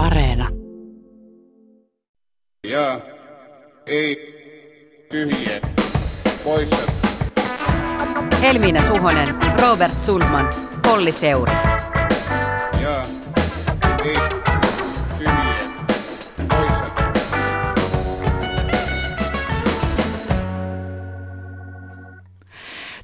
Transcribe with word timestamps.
Areena. 0.00 0.48
Ja 2.64 3.00
ei 3.86 4.16
tyhjiä 5.10 5.60
poissa. 6.44 6.92
Helmiina 8.42 8.86
Suhonen, 8.86 9.34
Robert 9.62 10.00
Sundman, 10.00 10.50
Polli 10.82 11.12
Seuri. 11.12 11.52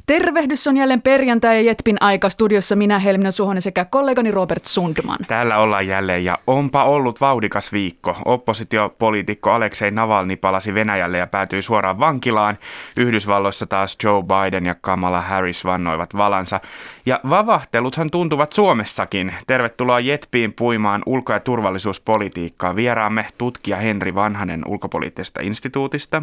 Tervehdys 0.06 0.66
on 0.66 0.76
jälleen 0.76 1.02
perjantai 1.02 1.56
ja 1.56 1.62
Jetpin 1.62 1.96
aika 2.00 2.28
studiossa 2.28 2.76
minä 2.76 2.98
Helmina 2.98 3.30
Suhonen 3.30 3.62
sekä 3.62 3.84
kollegani 3.84 4.30
Robert 4.30 4.64
Sundman. 4.64 5.18
Täällä 5.28 5.58
ollaan 5.58 5.86
jälleen 5.86 6.24
ja 6.24 6.38
onpa 6.46 6.84
ollut 6.84 7.20
vauhdikas 7.20 7.72
viikko. 7.72 8.16
Oppositiopoliitikko 8.24 9.50
Aleksei 9.50 9.90
Navalny 9.90 10.36
palasi 10.36 10.74
Venäjälle 10.74 11.18
ja 11.18 11.26
päätyi 11.26 11.62
suoraan 11.62 11.98
vankilaan. 11.98 12.58
Yhdysvalloissa 12.96 13.66
taas 13.66 13.98
Joe 14.04 14.22
Biden 14.22 14.66
ja 14.66 14.74
Kamala 14.80 15.20
Harris 15.20 15.64
vannoivat 15.64 16.16
valansa. 16.16 16.60
Ja 17.06 17.20
vavahteluthan 17.30 18.10
tuntuvat 18.10 18.52
Suomessakin. 18.52 19.34
Tervetuloa 19.46 20.00
Jetpiin 20.00 20.52
puimaan 20.52 21.02
ulko- 21.06 21.32
ja 21.32 21.40
turvallisuuspolitiikkaa. 21.40 22.76
Vieraamme 22.76 23.26
tutkija 23.38 23.76
Henri 23.76 24.14
Vanhanen 24.14 24.62
ulkopoliittisesta 24.66 25.40
instituutista. 25.42 26.22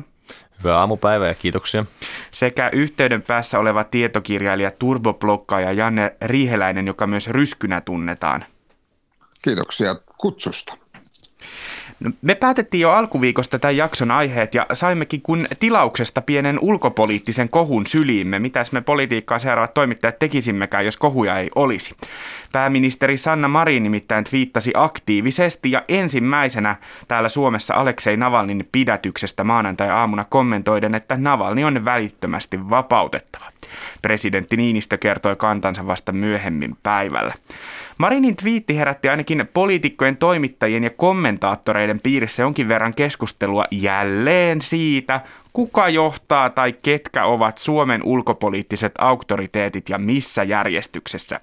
Hyvää 0.63 0.79
aamupäivää 0.79 1.27
ja 1.27 1.33
kiitoksia. 1.35 1.85
Sekä 2.31 2.69
yhteyden 2.73 3.21
päässä 3.21 3.59
oleva 3.59 3.83
tietokirjailija 3.83 4.71
turboblokkaaja 4.71 5.71
Janne 5.71 6.15
Riiheläinen, 6.21 6.87
joka 6.87 7.07
myös 7.07 7.27
ryskynä 7.27 7.81
tunnetaan. 7.81 8.45
Kiitoksia 9.41 9.95
kutsusta. 10.17 10.77
No, 12.03 12.11
me 12.21 12.35
päätettiin 12.35 12.81
jo 12.81 12.91
alkuviikosta 12.91 13.59
tämän 13.59 13.77
jakson 13.77 14.11
aiheet 14.11 14.55
ja 14.55 14.65
saimmekin 14.73 15.21
kun 15.21 15.47
tilauksesta 15.59 16.21
pienen 16.21 16.59
ulkopoliittisen 16.59 17.49
kohun 17.49 17.87
syliimme. 17.87 18.39
Mitäs 18.39 18.71
me 18.71 18.81
politiikkaa 18.81 19.39
seuraavat 19.39 19.73
toimittajat 19.73 20.19
tekisimmekään, 20.19 20.85
jos 20.85 20.97
kohuja 20.97 21.37
ei 21.37 21.49
olisi. 21.55 21.95
Pääministeri 22.51 23.17
Sanna 23.17 23.47
Marin 23.47 23.83
nimittäin 23.83 24.23
twiittasi 24.23 24.71
aktiivisesti 24.75 25.71
ja 25.71 25.83
ensimmäisenä 25.87 26.75
täällä 27.07 27.29
Suomessa 27.29 27.73
Aleksei 27.73 28.17
Navalnin 28.17 28.67
pidätyksestä 28.71 29.43
maanantai-aamuna 29.43 30.25
kommentoiden, 30.29 30.95
että 30.95 31.17
Navalni 31.17 31.63
on 31.63 31.85
välittömästi 31.85 32.69
vapautettava. 32.69 33.45
Presidentti 34.01 34.57
Niinistö 34.57 34.97
kertoi 34.97 35.35
kantansa 35.35 35.87
vasta 35.87 36.11
myöhemmin 36.11 36.77
päivällä. 36.83 37.33
Marinin 37.97 38.35
twiitti 38.35 38.77
herätti 38.77 39.09
ainakin 39.09 39.49
poliitikkojen, 39.53 40.17
toimittajien 40.17 40.83
ja 40.83 40.89
kommentaattoreiden 40.89 41.92
piirissä 41.99 42.41
jonkin 42.41 42.67
verran 42.67 42.93
keskustelua 42.95 43.65
jälleen 43.71 44.61
siitä, 44.61 45.21
kuka 45.53 45.89
johtaa 45.89 46.49
tai 46.49 46.73
ketkä 46.81 47.25
ovat 47.25 47.57
Suomen 47.57 48.03
ulkopoliittiset 48.03 48.91
auktoriteetit 48.97 49.89
ja 49.89 49.97
missä 49.97 50.43
järjestyksessä. 50.43 51.39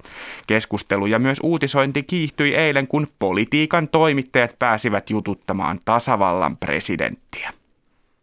Keskustelu 0.46 1.06
ja 1.06 1.18
myös 1.18 1.38
uutisointi 1.42 2.02
kiihtyi 2.02 2.54
eilen, 2.54 2.88
kun 2.88 3.06
politiikan 3.18 3.88
toimittajat 3.88 4.56
pääsivät 4.58 5.10
jututtamaan 5.10 5.80
tasavallan 5.84 6.56
presidenttiä. 6.56 7.50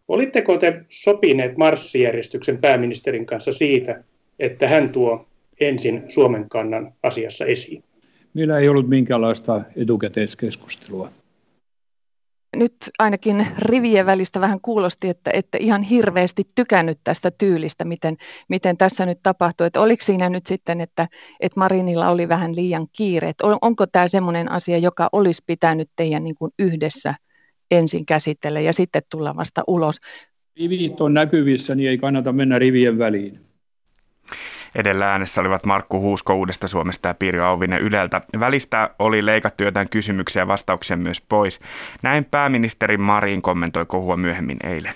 Olitteko 0.08 0.58
te 0.58 0.84
sopineet 0.88 1.56
marssijärjestyksen 1.56 2.58
pääministerin 2.58 3.26
kanssa 3.26 3.52
siitä, 3.52 4.04
että 4.38 4.68
hän 4.68 4.90
tuo 4.90 5.26
ensin 5.60 6.02
Suomen 6.08 6.48
kannan 6.48 6.92
asiassa 7.02 7.44
esiin? 7.44 7.82
Meillä 8.34 8.58
ei 8.58 8.68
ollut 8.68 8.88
minkäänlaista 8.88 9.60
etukäteiskeskustelua. 9.76 11.10
Nyt 12.56 12.74
ainakin 12.98 13.46
rivien 13.58 14.06
välistä 14.06 14.40
vähän 14.40 14.60
kuulosti, 14.60 15.08
että 15.08 15.30
ette 15.34 15.58
ihan 15.60 15.82
hirveästi 15.82 16.44
tykännyt 16.54 16.98
tästä 17.04 17.30
tyylistä, 17.30 17.84
miten, 17.84 18.16
miten 18.48 18.76
tässä 18.76 19.06
nyt 19.06 19.18
tapahtui. 19.22 19.66
Että 19.66 19.80
oliko 19.80 20.04
siinä 20.04 20.28
nyt 20.28 20.46
sitten, 20.46 20.80
että, 20.80 21.08
että 21.40 21.60
Marinilla 21.60 22.10
oli 22.10 22.28
vähän 22.28 22.56
liian 22.56 22.86
kiire? 22.96 23.28
Että 23.28 23.46
on, 23.46 23.58
onko 23.62 23.86
tämä 23.86 24.08
semmoinen 24.08 24.50
asia, 24.50 24.78
joka 24.78 25.08
olisi 25.12 25.42
pitänyt 25.46 25.90
teidän 25.96 26.24
niin 26.24 26.34
kuin 26.34 26.52
yhdessä 26.58 27.14
ensin 27.70 28.06
käsitellä 28.06 28.60
ja 28.60 28.72
sitten 28.72 29.02
tulla 29.10 29.36
vasta 29.36 29.64
ulos? 29.66 29.96
Rivit 30.56 31.00
on 31.00 31.14
näkyvissä, 31.14 31.74
niin 31.74 31.90
ei 31.90 31.98
kannata 31.98 32.32
mennä 32.32 32.58
rivien 32.58 32.98
väliin. 32.98 33.40
Edellä 34.78 35.10
äänessä 35.10 35.40
olivat 35.40 35.66
Markku 35.66 36.00
Huusko 36.00 36.34
Uudesta 36.34 36.68
Suomesta 36.68 37.08
ja 37.08 37.14
Pirjo 37.14 37.44
Auvinen 37.44 37.80
Yleltä. 37.80 38.20
Välistä 38.40 38.90
oli 38.98 39.26
leikattu 39.26 39.64
jotain 39.64 39.90
kysymyksiä 39.90 40.42
ja 40.42 40.48
vastauksia 40.48 40.96
myös 40.96 41.20
pois. 41.20 41.60
Näin 42.02 42.24
pääministeri 42.24 42.96
Marin 42.96 43.42
kommentoi 43.42 43.86
kohua 43.86 44.16
myöhemmin 44.16 44.56
eilen. 44.64 44.94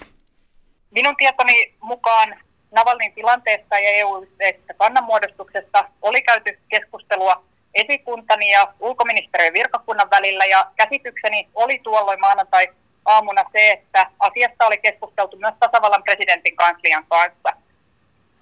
Minun 0.90 1.16
tietoni 1.16 1.74
mukaan 1.80 2.34
Navalnin 2.70 3.12
tilanteesta 3.12 3.78
ja 3.78 3.90
EU-yhteisestä 3.90 4.74
kannanmuodostuksesta 4.74 5.88
oli 6.02 6.22
käyty 6.22 6.58
keskustelua 6.68 7.44
esikuntani 7.74 8.50
ja 8.50 8.74
ulkoministeriön 8.80 9.52
virkakunnan 9.52 10.10
välillä 10.10 10.44
ja 10.44 10.66
käsitykseni 10.76 11.48
oli 11.54 11.78
tuolloin 11.78 12.20
maanantai 12.20 12.68
aamuna 13.04 13.44
se, 13.52 13.70
että 13.70 14.10
asiasta 14.18 14.66
oli 14.66 14.78
keskusteltu 14.78 15.36
myös 15.36 15.54
tasavallan 15.60 16.02
presidentin 16.02 16.56
kanslian 16.56 17.04
kanssa. 17.08 17.52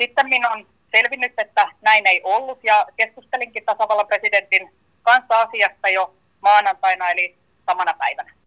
Sitten 0.00 0.28
minun 0.28 0.66
selvinnyt, 0.96 1.32
että 1.38 1.68
näin 1.82 2.06
ei 2.06 2.20
ollut 2.24 2.64
ja 2.64 2.86
keskustelinkin 2.96 3.64
tasavallan 3.64 4.06
presidentin 4.06 4.72
kanssa 5.02 5.40
asiasta 5.40 5.88
jo 5.88 6.14
maanantaina 6.40 7.10
eli 7.10 7.36
samana 7.66 7.94
päivänä. 7.98 8.40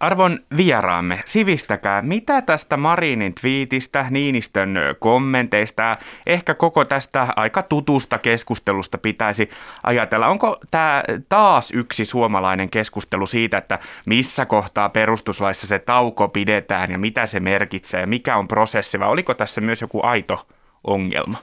Arvon 0.00 0.38
vieraamme, 0.56 1.20
sivistäkää, 1.24 2.02
mitä 2.02 2.42
tästä 2.42 2.76
Marinin 2.76 3.34
twiitistä, 3.34 4.06
Niinistön 4.10 4.76
kommenteista, 4.98 5.96
ehkä 6.26 6.54
koko 6.54 6.84
tästä 6.84 7.28
aika 7.36 7.62
tutusta 7.62 8.18
keskustelusta 8.18 8.98
pitäisi 8.98 9.50
ajatella. 9.82 10.26
Onko 10.26 10.60
tämä 10.70 11.02
taas 11.28 11.70
yksi 11.70 12.04
suomalainen 12.04 12.70
keskustelu 12.70 13.26
siitä, 13.26 13.58
että 13.58 13.78
missä 14.06 14.46
kohtaa 14.46 14.88
perustuslaissa 14.88 15.66
se 15.66 15.78
tauko 15.78 16.28
pidetään 16.28 16.90
ja 16.90 16.98
mitä 16.98 17.26
se 17.26 17.40
merkitsee 17.40 18.00
ja 18.00 18.06
mikä 18.06 18.36
on 18.36 18.48
prosessi, 18.48 19.00
vai 19.00 19.08
oliko 19.08 19.34
tässä 19.34 19.60
myös 19.60 19.80
joku 19.80 20.00
aito 20.02 20.46
ongelma? 20.84 21.38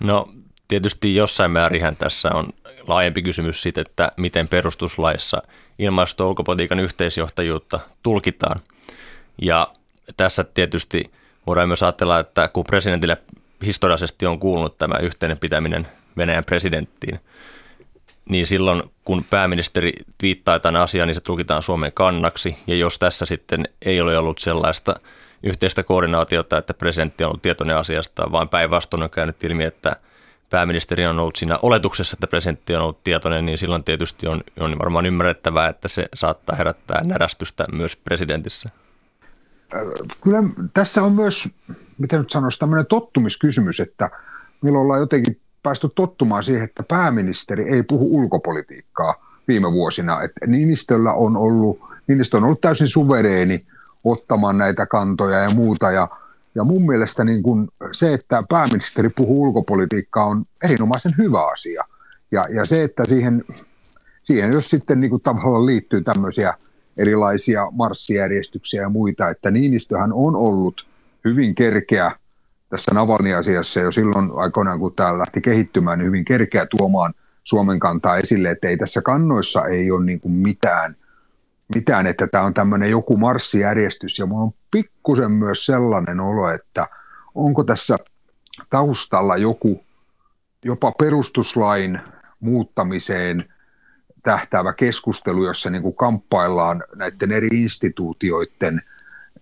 No 0.00 0.28
tietysti 0.68 1.14
jossain 1.14 1.50
määrin 1.50 1.96
tässä 1.96 2.28
on 2.34 2.48
laajempi 2.86 3.22
kysymys 3.22 3.62
siitä, 3.62 3.80
että 3.80 4.12
miten 4.16 4.48
perustuslaissa 4.48 5.42
ilmasto- 5.78 6.28
ulkopolitiikan 6.28 6.80
yhteisjohtajuutta 6.80 7.80
tulkitaan. 8.02 8.60
Ja 9.42 9.72
tässä 10.16 10.44
tietysti 10.44 11.10
voidaan 11.46 11.68
myös 11.68 11.82
ajatella, 11.82 12.18
että 12.18 12.48
kun 12.48 12.64
presidentille 12.64 13.16
historiallisesti 13.64 14.26
on 14.26 14.38
kuulunut 14.38 14.78
tämä 14.78 14.98
yhteinen 14.98 15.38
pitäminen 15.38 15.88
Venäjän 16.16 16.44
presidenttiin, 16.44 17.20
niin 18.28 18.46
silloin 18.46 18.82
kun 19.04 19.24
pääministeri 19.30 19.92
viittaa 20.22 20.58
tämän 20.58 20.82
asian, 20.82 21.08
niin 21.08 21.14
se 21.14 21.20
tulkitaan 21.20 21.62
Suomen 21.62 21.92
kannaksi. 21.92 22.56
Ja 22.66 22.74
jos 22.74 22.98
tässä 22.98 23.26
sitten 23.26 23.68
ei 23.82 24.00
ole 24.00 24.18
ollut 24.18 24.38
sellaista 24.38 25.00
yhteistä 25.42 25.82
koordinaatiota, 25.82 26.58
että 26.58 26.74
presidentti 26.74 27.24
on 27.24 27.28
ollut 27.28 27.42
tietoinen 27.42 27.76
asiasta, 27.76 28.32
vaan 28.32 28.48
päinvastoin 28.48 29.02
on 29.02 29.10
käynyt 29.10 29.44
ilmi, 29.44 29.64
että 29.64 29.96
pääministeri 30.50 31.06
on 31.06 31.18
ollut 31.18 31.36
siinä 31.36 31.58
oletuksessa, 31.62 32.14
että 32.14 32.26
presidentti 32.26 32.76
on 32.76 32.82
ollut 32.82 33.04
tietoinen, 33.04 33.46
niin 33.46 33.58
silloin 33.58 33.84
tietysti 33.84 34.26
on, 34.26 34.44
on 34.60 34.78
varmaan 34.78 35.06
ymmärrettävää, 35.06 35.68
että 35.68 35.88
se 35.88 36.08
saattaa 36.14 36.56
herättää 36.56 37.02
närästystä 37.04 37.64
myös 37.72 37.96
presidentissä. 37.96 38.68
Kyllä 40.22 40.42
tässä 40.74 41.02
on 41.02 41.12
myös, 41.12 41.48
miten 41.98 42.20
nyt 42.20 42.30
sanoisi, 42.30 42.58
tämmöinen 42.58 42.86
tottumiskysymys, 42.86 43.80
että 43.80 44.10
meillä 44.62 44.78
ollaan 44.78 45.00
jotenkin 45.00 45.40
päästy 45.62 45.88
tottumaan 45.94 46.44
siihen, 46.44 46.62
että 46.64 46.82
pääministeri 46.82 47.74
ei 47.74 47.82
puhu 47.82 48.16
ulkopolitiikkaa 48.18 49.14
viime 49.48 49.72
vuosina. 49.72 50.22
Että 50.22 50.46
Niinistöllä 50.46 51.12
on 51.12 51.36
ollut, 51.36 51.80
Niinistö 52.06 52.36
on 52.36 52.44
ollut 52.44 52.60
täysin 52.60 52.88
suvereeni 52.88 53.66
ottamaan 54.04 54.58
näitä 54.58 54.86
kantoja 54.86 55.38
ja 55.38 55.50
muuta. 55.50 55.90
Ja, 55.90 56.08
ja 56.54 56.64
mun 56.64 56.86
mielestä 56.86 57.24
niin 57.24 57.42
kun 57.42 57.68
se, 57.92 58.14
että 58.14 58.42
pääministeri 58.48 59.08
puhuu 59.08 59.42
ulkopolitiikkaa 59.42 60.24
on 60.24 60.44
erinomaisen 60.64 61.14
hyvä 61.18 61.46
asia. 61.46 61.84
Ja, 62.30 62.44
ja 62.50 62.64
se, 62.64 62.82
että 62.82 63.04
siihen, 63.04 63.44
siihen 64.22 64.52
jos 64.52 64.70
sitten 64.70 65.00
niin 65.00 65.10
kuin 65.10 65.22
tavallaan 65.22 65.66
liittyy 65.66 66.02
tämmöisiä 66.02 66.54
erilaisia 66.96 67.68
marssijärjestyksiä 67.70 68.82
ja 68.82 68.88
muita, 68.88 69.28
että 69.28 69.50
Niinistöhän 69.50 70.12
on 70.12 70.36
ollut 70.36 70.86
hyvin 71.24 71.54
kerkeä 71.54 72.12
tässä 72.68 72.94
Navalni-asiassa 72.94 73.80
jo 73.80 73.92
silloin 73.92 74.30
aikoinaan, 74.36 74.78
kun 74.78 74.94
tämä 74.94 75.18
lähti 75.18 75.40
kehittymään, 75.40 75.98
niin 75.98 76.06
hyvin 76.06 76.24
kerkeä 76.24 76.66
tuomaan 76.66 77.14
Suomen 77.44 77.78
kantaa 77.78 78.18
esille, 78.18 78.50
että 78.50 78.68
ei 78.68 78.76
tässä 78.76 79.02
kannoissa 79.02 79.66
ei 79.66 79.90
ole 79.90 80.04
niin 80.04 80.20
kuin 80.20 80.32
mitään 80.32 80.96
mitään, 81.74 82.06
että 82.06 82.26
tämä 82.26 82.44
on 82.44 82.54
tämmöinen 82.54 82.90
joku 82.90 83.16
marssijärjestys, 83.16 84.18
ja 84.18 84.26
minulla 84.26 84.42
on 84.42 84.54
pikkusen 84.70 85.30
myös 85.30 85.66
sellainen 85.66 86.20
olo, 86.20 86.50
että 86.50 86.88
onko 87.34 87.64
tässä 87.64 87.98
taustalla 88.70 89.36
joku 89.36 89.84
jopa 90.64 90.92
perustuslain 90.92 92.00
muuttamiseen 92.40 93.44
tähtäävä 94.22 94.72
keskustelu, 94.72 95.44
jossa 95.44 95.70
niin 95.70 95.82
kuin 95.82 95.96
kamppaillaan 95.96 96.84
näiden 96.94 97.32
eri 97.32 97.48
instituutioiden, 97.52 98.82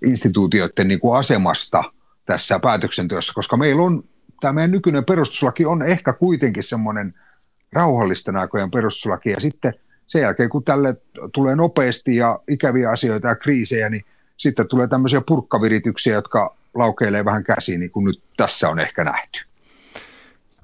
instituutioiden 0.07 0.89
niin 0.89 1.01
kuin 1.01 1.19
asemasta 1.19 1.85
tässä 2.27 2.59
päätöksenteossa, 2.59 3.33
koska 3.33 3.57
meillä 3.57 3.83
on, 3.83 4.05
tämä 4.41 4.53
meidän 4.53 4.71
nykyinen 4.71 5.05
perustuslaki 5.05 5.67
on 5.67 5.83
ehkä 5.83 6.13
kuitenkin 6.13 6.63
semmoinen 6.63 7.15
rauhallisten 7.73 8.37
aikojen 8.37 8.71
perustuslaki, 8.71 9.31
ja 9.31 9.41
sitten 9.41 9.75
sen 10.11 10.23
jälkeen, 10.23 10.51
kun 10.51 10.65
tälle 10.65 10.97
tulee 11.33 11.57
nopeasti 11.57 12.17
ja 12.17 12.41
ikäviä 12.49 12.91
asioita 12.91 13.29
ja 13.29 13.37
kriisejä, 13.37 13.89
niin 13.91 14.05
sitten 14.37 14.69
tulee 14.69 14.89
tämmöisiä 14.89 15.23
purkkavirityksiä, 15.27 16.15
jotka 16.15 16.57
laukeilee 16.75 17.25
vähän 17.25 17.45
käsiin, 17.45 17.81
niin 17.81 17.91
kuin 17.91 18.05
nyt 18.05 18.23
tässä 18.37 18.69
on 18.69 18.81
ehkä 18.81 19.05
nähty. 19.05 19.41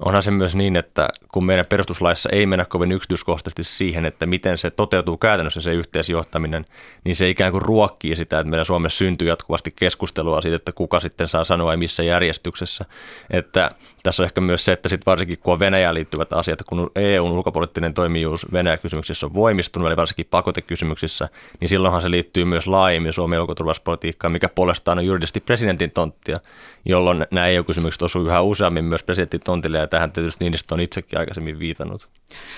Onhan 0.04 0.22
se 0.22 0.30
myös 0.30 0.56
niin, 0.56 0.76
että 0.76 1.08
kun 1.32 1.46
meidän 1.46 1.66
perustuslaissa 1.66 2.28
ei 2.32 2.46
mennä 2.46 2.64
kovin 2.64 2.92
yksityiskohtaisesti 2.92 3.64
siihen, 3.64 4.04
että 4.04 4.26
miten 4.26 4.58
se 4.58 4.70
toteutuu 4.70 5.16
käytännössä 5.16 5.60
se 5.60 5.72
yhteisjohtaminen, 5.72 6.64
niin 7.04 7.16
se 7.16 7.28
ikään 7.28 7.52
kuin 7.52 7.62
ruokkii 7.62 8.16
sitä, 8.16 8.38
että 8.38 8.50
meillä 8.50 8.64
Suomessa 8.64 8.98
syntyy 8.98 9.28
jatkuvasti 9.28 9.72
keskustelua 9.76 10.40
siitä, 10.40 10.56
että 10.56 10.72
kuka 10.72 11.00
sitten 11.00 11.28
saa 11.28 11.44
sanoa 11.44 11.72
ja 11.72 11.78
missä 11.78 12.02
järjestyksessä. 12.02 12.84
Että 13.30 13.70
tässä 14.02 14.22
on 14.22 14.24
ehkä 14.24 14.40
myös 14.40 14.64
se, 14.64 14.72
että 14.72 14.88
sitten 14.88 15.10
varsinkin 15.10 15.38
kun 15.38 15.52
on 15.52 15.58
Venäjään 15.58 15.94
liittyvät 15.94 16.32
asiat, 16.32 16.62
kun 16.66 16.90
EUn 16.96 17.32
ulkopoliittinen 17.32 17.94
toimijuus 17.94 18.46
Venäjä-kysymyksissä 18.52 19.26
on 19.26 19.34
voimistunut, 19.34 19.88
eli 19.88 19.96
varsinkin 19.96 20.26
pakotekysymyksissä, 20.30 21.28
niin 21.60 21.68
silloinhan 21.68 22.02
se 22.02 22.10
liittyy 22.10 22.44
myös 22.44 22.66
laajemmin 22.66 23.12
Suomen 23.12 23.40
ulkoturvallisuuspolitiikkaan, 23.40 24.32
mikä 24.32 24.48
puolestaan 24.48 24.98
on 24.98 25.06
juridisesti 25.06 25.40
presidentin 25.40 25.90
tonttia, 25.90 26.40
jolloin 26.84 27.26
nämä 27.30 27.46
EU-kysymykset 27.46 28.02
osuu 28.02 28.26
yhä 28.26 28.40
useammin 28.40 28.84
myös 28.84 29.02
presidentin 29.02 29.40
tontille, 29.40 29.85
ja 29.86 29.90
tähän 29.90 30.12
tietysti 30.12 30.44
Niinistö 30.44 30.74
on 30.74 30.80
itsekin 30.80 31.18
aikaisemmin 31.18 31.58
viitannut. 31.58 32.08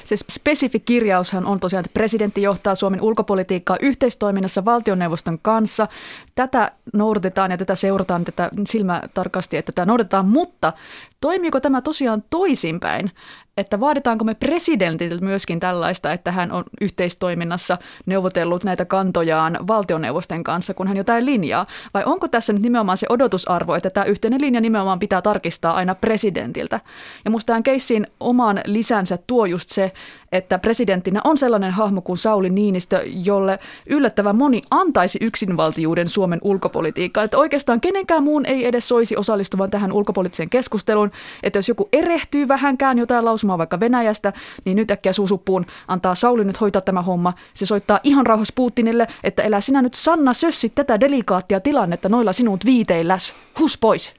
Se 0.04 0.16
spesifi 0.16 0.80
kirjaushan 0.80 1.46
on 1.46 1.60
tosiaan, 1.60 1.84
että 1.84 1.94
presidentti 1.94 2.42
johtaa 2.42 2.74
Suomen 2.74 3.02
ulkopolitiikkaa 3.02 3.76
yhteistoiminnassa 3.80 4.64
valtioneuvoston 4.64 5.38
kanssa. 5.38 5.88
Tätä 6.34 6.72
noudatetaan 6.92 7.50
ja 7.50 7.56
tätä 7.56 7.74
seurataan 7.74 8.24
tätä 8.24 8.50
silmätarkasti, 8.66 9.56
että 9.56 9.72
tätä 9.72 9.86
noudatetaan, 9.86 10.28
mutta 10.28 10.72
toimiiko 11.20 11.60
tämä 11.60 11.82
tosiaan 11.82 12.24
toisinpäin? 12.30 13.10
Että 13.58 13.80
vaaditaanko 13.80 14.24
me 14.24 14.34
presidentiltä 14.34 15.24
myöskin 15.24 15.60
tällaista, 15.60 16.12
että 16.12 16.32
hän 16.32 16.52
on 16.52 16.64
yhteistoiminnassa 16.80 17.78
neuvotellut 18.06 18.64
näitä 18.64 18.84
kantojaan 18.84 19.58
valtioneuvosten 19.66 20.44
kanssa, 20.44 20.74
kun 20.74 20.88
hän 20.88 20.96
jotain 20.96 21.26
linjaa? 21.26 21.66
Vai 21.94 22.02
onko 22.06 22.28
tässä 22.28 22.52
nyt 22.52 22.62
nimenomaan 22.62 22.98
se 22.98 23.06
odotusarvo, 23.08 23.74
että 23.74 23.90
tämä 23.90 24.04
yhteinen 24.04 24.40
linja 24.40 24.60
nimenomaan 24.60 24.98
pitää 24.98 25.22
tarkistaa 25.22 25.72
aina 25.72 25.94
presidentiltä? 25.94 26.80
Ja 27.24 27.30
musta 27.30 27.46
tämän 27.46 27.62
keissin 27.62 28.06
oman 28.20 28.60
lisänsä 28.66 29.18
tuo 29.26 29.46
just 29.46 29.70
se, 29.70 29.92
että 30.32 30.58
presidenttinä 30.58 31.20
on 31.24 31.38
sellainen 31.38 31.70
hahmo 31.70 32.00
kuin 32.00 32.18
Sauli 32.18 32.50
Niinistö, 32.50 33.02
jolle 33.06 33.58
yllättävän 33.86 34.36
moni 34.36 34.62
antaisi 34.70 35.18
yksinvaltijuuden 35.22 36.08
Suomen 36.08 36.38
ulkopolitiikkaan. 36.42 37.24
Että 37.24 37.38
oikeastaan 37.38 37.80
kenenkään 37.80 38.22
muun 38.22 38.46
ei 38.46 38.66
edes 38.66 38.88
soisi 38.88 39.16
osallistuvan 39.16 39.70
tähän 39.70 39.92
ulkopoliittiseen 39.92 40.50
keskusteluun. 40.50 41.10
Että 41.42 41.58
jos 41.58 41.68
joku 41.68 41.88
erehtyy 41.92 42.48
vähänkään 42.48 42.98
jotain 42.98 43.24
lausumaa 43.24 43.58
vaikka 43.58 43.80
Venäjästä, 43.80 44.32
niin 44.64 44.76
nyt 44.76 44.90
äkkiä 44.90 45.12
suusuppuun 45.12 45.66
antaa 45.88 46.14
Sauli 46.14 46.44
nyt 46.44 46.60
hoitaa 46.60 46.82
tämä 46.82 47.02
homma. 47.02 47.32
Se 47.54 47.66
soittaa 47.66 48.00
ihan 48.02 48.26
rauhassa 48.26 48.52
Putinille, 48.56 49.06
että 49.24 49.42
elää 49.42 49.60
sinä 49.60 49.82
nyt 49.82 49.94
Sanna 49.94 50.32
sössit 50.32 50.74
tätä 50.74 51.00
delikaattia 51.00 51.60
tilannetta 51.60 52.08
noilla 52.08 52.32
sinut 52.32 52.64
viiteilläs. 52.64 53.34
Hus 53.58 53.78
pois. 53.78 54.14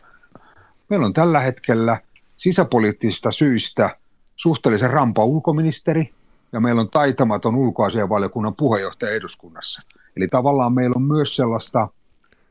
Meillä 0.89 1.05
on 1.05 1.13
tällä 1.13 1.39
hetkellä 1.39 1.97
sisäpoliittisista 2.37 3.31
syistä 3.31 3.89
suhteellisen 4.39 4.89
rampa 4.89 5.23
ulkoministeri 5.23 6.13
ja 6.51 6.59
meillä 6.59 6.81
on 6.81 6.89
taitamaton 6.89 7.55
ulkoasianvaliokunnan 7.55 8.55
puheenjohtaja 8.55 9.11
eduskunnassa. 9.11 9.81
Eli 10.17 10.27
tavallaan 10.27 10.73
meillä 10.73 10.93
on 10.95 11.01
myös 11.01 11.35
sellaista 11.35 11.87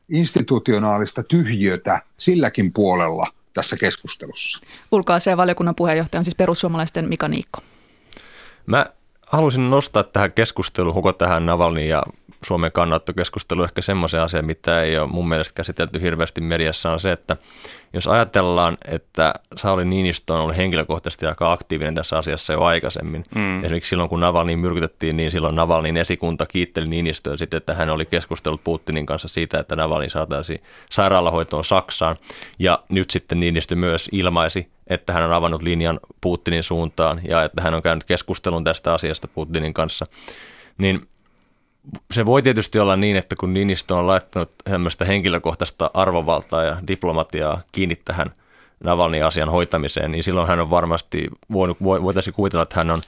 institutionaalista 0.09 1.23
tyhjötä 1.23 2.01
silläkin 2.17 2.73
puolella 2.73 3.27
tässä 3.53 3.77
keskustelussa. 3.77 4.59
Ulkoasianvaliokunnan 4.91 5.75
puheenjohtaja 5.75 6.19
on 6.19 6.25
siis 6.25 6.35
perussuomalaisten 6.35 7.09
Mika 7.09 7.27
Niikko. 7.27 7.61
Mä 8.65 8.85
haluaisin 9.29 9.69
nostaa 9.69 10.03
tähän 10.03 10.31
keskusteluun, 10.31 10.95
koko 10.95 11.13
tähän 11.13 11.45
Navalnin 11.45 11.89
ja 11.89 12.03
Suomen 12.45 12.71
kannattokeskustelu 12.71 13.63
ehkä 13.63 13.81
semmoisen 13.81 14.21
asian, 14.21 14.45
mitä 14.45 14.81
ei 14.81 14.97
ole 14.97 15.09
mun 15.09 15.29
mielestä 15.29 15.55
käsitelty 15.55 16.01
hirveästi 16.01 16.41
mediassa, 16.41 16.91
on 16.91 16.99
se, 16.99 17.11
että 17.11 17.37
jos 17.93 18.07
ajatellaan, 18.07 18.77
että 18.91 19.33
Sauli 19.55 19.85
Niinistö 19.85 20.33
on 20.33 20.41
ollut 20.41 20.57
henkilökohtaisesti 20.57 21.25
aika 21.25 21.51
aktiivinen 21.51 21.95
tässä 21.95 22.17
asiassa 22.17 22.53
jo 22.53 22.63
aikaisemmin. 22.63 23.23
Mm. 23.35 23.63
Esimerkiksi 23.63 23.89
silloin, 23.89 24.09
kun 24.09 24.19
Navalnin 24.19 24.59
myrkytettiin, 24.59 25.17
niin 25.17 25.31
silloin 25.31 25.55
Navalnin 25.55 25.97
esikunta 25.97 26.45
kiitteli 26.45 26.87
Niinistöä 26.87 27.37
sitten, 27.37 27.57
että 27.57 27.73
hän 27.73 27.89
oli 27.89 28.05
keskustellut 28.05 28.63
Putinin 28.63 29.05
kanssa 29.05 29.27
siitä, 29.27 29.59
että 29.59 29.75
Navalnin 29.75 30.09
saataisiin 30.09 30.63
sairaalahoitoon 30.89 31.65
Saksaan. 31.65 32.15
Ja 32.59 32.83
nyt 32.89 33.09
sitten 33.09 33.39
Niinistö 33.39 33.75
myös 33.75 34.09
ilmaisi, 34.11 34.67
että 34.89 35.13
hän 35.13 35.23
on 35.23 35.33
avannut 35.33 35.61
linjan 35.61 35.99
Putinin 36.21 36.63
suuntaan 36.63 37.21
ja 37.27 37.43
että 37.43 37.61
hän 37.61 37.73
on 37.73 37.81
käynyt 37.81 38.03
keskustelun 38.03 38.63
tästä 38.63 38.93
asiasta 38.93 39.27
Putinin 39.27 39.73
kanssa. 39.73 40.05
Niin 40.77 41.07
se 42.11 42.25
voi 42.25 42.41
tietysti 42.41 42.79
olla 42.79 42.95
niin, 42.95 43.15
että 43.15 43.35
kun 43.35 43.53
Niinistö 43.53 43.95
on 43.95 44.07
laittanut 44.07 44.51
tämmöistä 44.63 45.05
henkilökohtaista 45.05 45.91
arvovaltaa 45.93 46.63
ja 46.63 46.77
diplomatiaa 46.87 47.61
kiinni 47.71 47.95
tähän 47.95 48.31
Navalnin 48.83 49.25
asian 49.25 49.49
hoitamiseen, 49.49 50.11
niin 50.11 50.23
silloin 50.23 50.47
hän 50.47 50.59
on 50.59 50.69
varmasti 50.69 51.27
voinut, 51.51 51.77
voitaisiin 51.83 52.33
kuvitella, 52.33 52.63
että 52.63 52.79
hän 52.79 52.91
on 52.91 53.01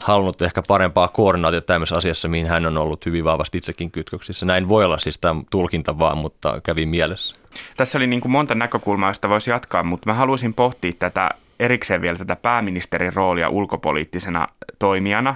halunnut 0.00 0.42
ehkä 0.42 0.62
parempaa 0.62 1.08
koordinaatiota 1.08 1.66
tämmöisessä 1.66 1.96
asiassa, 1.96 2.28
mihin 2.28 2.46
hän 2.46 2.66
on 2.66 2.78
ollut 2.78 3.06
hyvin 3.06 3.24
vahvasti 3.24 3.58
itsekin 3.58 3.90
kytköksissä. 3.90 4.46
Näin 4.46 4.68
voi 4.68 4.84
olla 4.84 4.98
siis 4.98 5.18
tämä 5.18 5.42
tulkinta 5.50 5.98
vaan, 5.98 6.18
mutta 6.18 6.60
kävi 6.60 6.86
mielessä. 6.86 7.34
Tässä 7.76 7.98
oli 7.98 8.06
niin 8.06 8.20
kuin 8.20 8.32
monta 8.32 8.54
näkökulmaa, 8.54 9.10
josta 9.10 9.28
voisi 9.28 9.50
jatkaa, 9.50 9.82
mutta 9.82 10.10
mä 10.10 10.14
haluaisin 10.14 10.54
pohtia 10.54 10.92
tätä 10.98 11.30
erikseen 11.60 12.02
vielä 12.02 12.18
tätä 12.18 12.36
pääministerin 12.36 13.12
roolia 13.12 13.48
ulkopoliittisena 13.48 14.46
toimijana. 14.78 15.34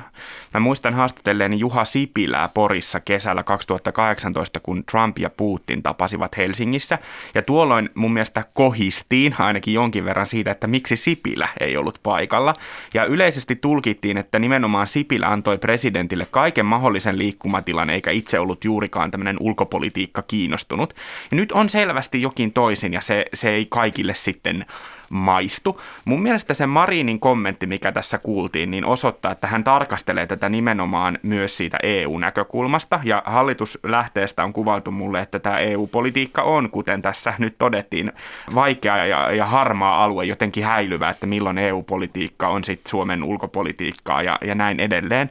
Mä 0.55 0.61
muistan 0.61 0.94
haastatelleeni 0.94 1.59
Juha 1.59 1.85
Sipilää 1.85 2.49
Porissa 2.55 3.00
kesällä 3.00 3.43
2018, 3.43 4.61
kun 4.61 4.85
Trump 4.91 5.19
ja 5.19 5.31
Putin 5.31 5.82
tapasivat 5.82 6.37
Helsingissä. 6.37 6.99
Ja 7.35 7.43
tuolloin 7.43 7.91
mun 7.94 8.12
mielestä 8.12 8.44
kohistiin 8.55 9.35
ainakin 9.38 9.75
jonkin 9.75 10.05
verran 10.05 10.26
siitä, 10.26 10.50
että 10.50 10.67
miksi 10.67 10.97
Sipilä 10.97 11.49
ei 11.61 11.76
ollut 11.76 11.99
paikalla. 12.03 12.55
Ja 12.94 13.05
yleisesti 13.05 13.56
tulkittiin, 13.56 14.19
että 14.19 14.38
nimenomaan 14.38 14.87
Sipilä 14.87 15.29
antoi 15.29 15.59
presidentille 15.59 16.26
kaiken 16.31 16.67
mahdollisen 16.67 17.19
liikkumatilan, 17.19 17.91
eikä 17.91 18.11
itse 18.11 18.38
ollut 18.38 18.64
juurikaan 18.64 19.11
tämmöinen 19.11 19.37
ulkopolitiikka 19.40 20.23
kiinnostunut. 20.23 20.95
Ja 21.31 21.37
nyt 21.37 21.52
on 21.52 21.69
selvästi 21.69 22.23
jokin 22.23 22.52
toisin, 22.52 22.93
ja 22.93 23.00
se, 23.00 23.26
se 23.35 23.50
ei 23.50 23.66
kaikille 23.71 24.14
sitten 24.14 24.66
maistu. 25.11 25.80
Mun 26.04 26.23
mielestä 26.23 26.54
se 26.54 26.66
Marinin 26.66 27.20
kommentti, 27.20 27.66
mikä 27.66 27.92
tässä 27.92 28.18
kuultiin, 28.18 28.70
niin 28.70 28.84
osoittaa, 28.84 29.32
että 29.32 29.46
hän 29.46 29.64
tarkastelee 29.64 30.26
tätä 30.26 30.49
nimenomaan 30.49 31.18
myös 31.23 31.56
siitä 31.56 31.78
EU-näkökulmasta. 31.82 33.00
Ja 33.04 33.23
hallituslähteestä 33.26 34.44
on 34.44 34.52
kuvaltu 34.52 34.90
mulle, 34.90 35.20
että 35.20 35.38
tämä 35.38 35.58
EU-politiikka 35.58 36.42
on, 36.42 36.70
kuten 36.70 37.02
tässä 37.02 37.34
nyt 37.38 37.54
todettiin, 37.58 38.12
vaikea 38.54 39.06
ja, 39.06 39.32
ja 39.32 39.46
harmaa 39.46 40.04
alue, 40.04 40.25
jotenkin 40.25 40.64
häilyvä, 40.64 41.11
että 41.11 41.26
milloin 41.26 41.58
EU-politiikka 41.58 42.49
on 42.49 42.64
sitten 42.64 42.90
Suomen 42.90 43.25
ulkopolitiikkaa 43.25 44.23
ja, 44.23 44.38
ja 44.44 44.54
näin 44.54 44.80
edelleen. 44.80 45.30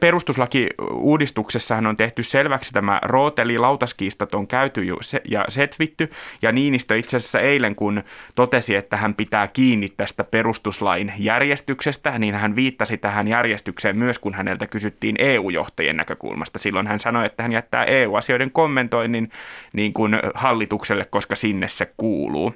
Perustuslaki-uudistuksessahan 0.00 1.86
on 1.86 1.96
tehty 1.96 2.22
selväksi 2.22 2.72
tämä 2.72 3.00
rooteli, 3.02 3.58
lautaskiistat 3.58 4.34
on 4.34 4.46
käyty 4.46 4.82
ja 5.28 5.44
setvitty, 5.48 6.10
ja 6.42 6.52
Niinistö 6.52 6.98
itse 6.98 7.16
asiassa 7.16 7.40
eilen, 7.40 7.74
kun 7.74 8.02
totesi, 8.34 8.76
että 8.76 8.96
hän 8.96 9.14
pitää 9.14 9.48
kiinni 9.48 9.88
tästä 9.88 10.24
perustuslain 10.24 11.12
järjestyksestä, 11.18 12.18
niin 12.18 12.34
hän 12.34 12.56
viittasi 12.56 12.98
tähän 12.98 13.28
järjestykseen 13.28 13.98
myös, 13.98 14.18
kun 14.18 14.34
häneltä 14.34 14.66
kysyttiin 14.66 15.16
EU-johtajien 15.18 15.96
näkökulmasta. 15.96 16.58
Silloin 16.58 16.86
hän 16.86 16.98
sanoi, 16.98 17.26
että 17.26 17.42
hän 17.42 17.52
jättää 17.52 17.84
EU-asioiden 17.84 18.50
kommentoinnin 18.50 19.30
niin 19.72 19.92
kuin 19.92 20.18
hallitukselle, 20.34 21.04
koska 21.04 21.34
sinne 21.34 21.68
se 21.68 21.92
kuuluu. 21.96 22.54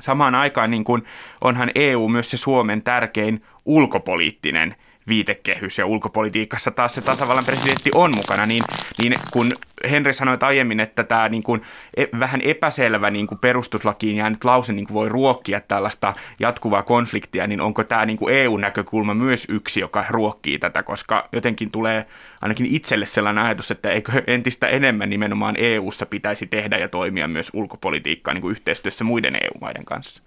Samaan 0.00 0.34
aikaan 0.34 0.70
niin 0.70 0.84
kuin 0.84 1.04
onhan 1.40 1.70
EU 1.74 2.08
myös 2.08 2.30
se 2.30 2.36
Suomen 2.36 2.82
tärkein 2.82 3.42
ulkopoliittinen 3.64 4.74
viitekehys 5.08 5.78
ja 5.78 5.86
ulkopolitiikassa 5.86 6.70
taas 6.70 6.94
se 6.94 7.00
tasavallan 7.00 7.44
presidentti 7.44 7.90
on 7.94 8.12
mukana, 8.16 8.46
niin, 8.46 8.64
niin 8.98 9.14
kun 9.32 9.56
Henri 9.90 10.12
sanoi 10.12 10.38
aiemmin, 10.40 10.80
että 10.80 11.04
tämä 11.04 11.28
niin 11.28 11.42
kuin 11.42 11.62
e, 11.96 12.04
vähän 12.18 12.40
epäselvä 12.40 13.10
niin 13.10 13.26
kuin 13.26 13.38
perustuslakiin 13.38 14.16
jäänyt 14.16 14.44
lause 14.44 14.72
niin 14.72 14.86
kuin 14.86 14.94
voi 14.94 15.08
ruokkia 15.08 15.60
tällaista 15.60 16.14
jatkuvaa 16.40 16.82
konfliktia, 16.82 17.46
niin 17.46 17.60
onko 17.60 17.84
tämä 17.84 18.06
niin 18.06 18.18
kuin 18.18 18.34
EU-näkökulma 18.34 19.14
myös 19.14 19.46
yksi, 19.48 19.80
joka 19.80 20.04
ruokkii 20.08 20.58
tätä, 20.58 20.82
koska 20.82 21.28
jotenkin 21.32 21.70
tulee 21.70 22.06
ainakin 22.40 22.66
itselle 22.66 23.06
sellainen 23.06 23.44
ajatus, 23.44 23.70
että 23.70 23.90
eikö 23.90 24.22
entistä 24.26 24.66
enemmän 24.66 25.10
nimenomaan 25.10 25.54
EU-ssa 25.58 26.06
pitäisi 26.06 26.46
tehdä 26.46 26.78
ja 26.78 26.88
toimia 26.88 27.28
myös 27.28 27.50
ulkopolitiikkaa 27.52 28.34
niin 28.34 28.42
kuin 28.42 28.52
yhteistyössä 28.52 29.04
muiden 29.04 29.34
EU-maiden 29.34 29.84
kanssa. 29.84 30.22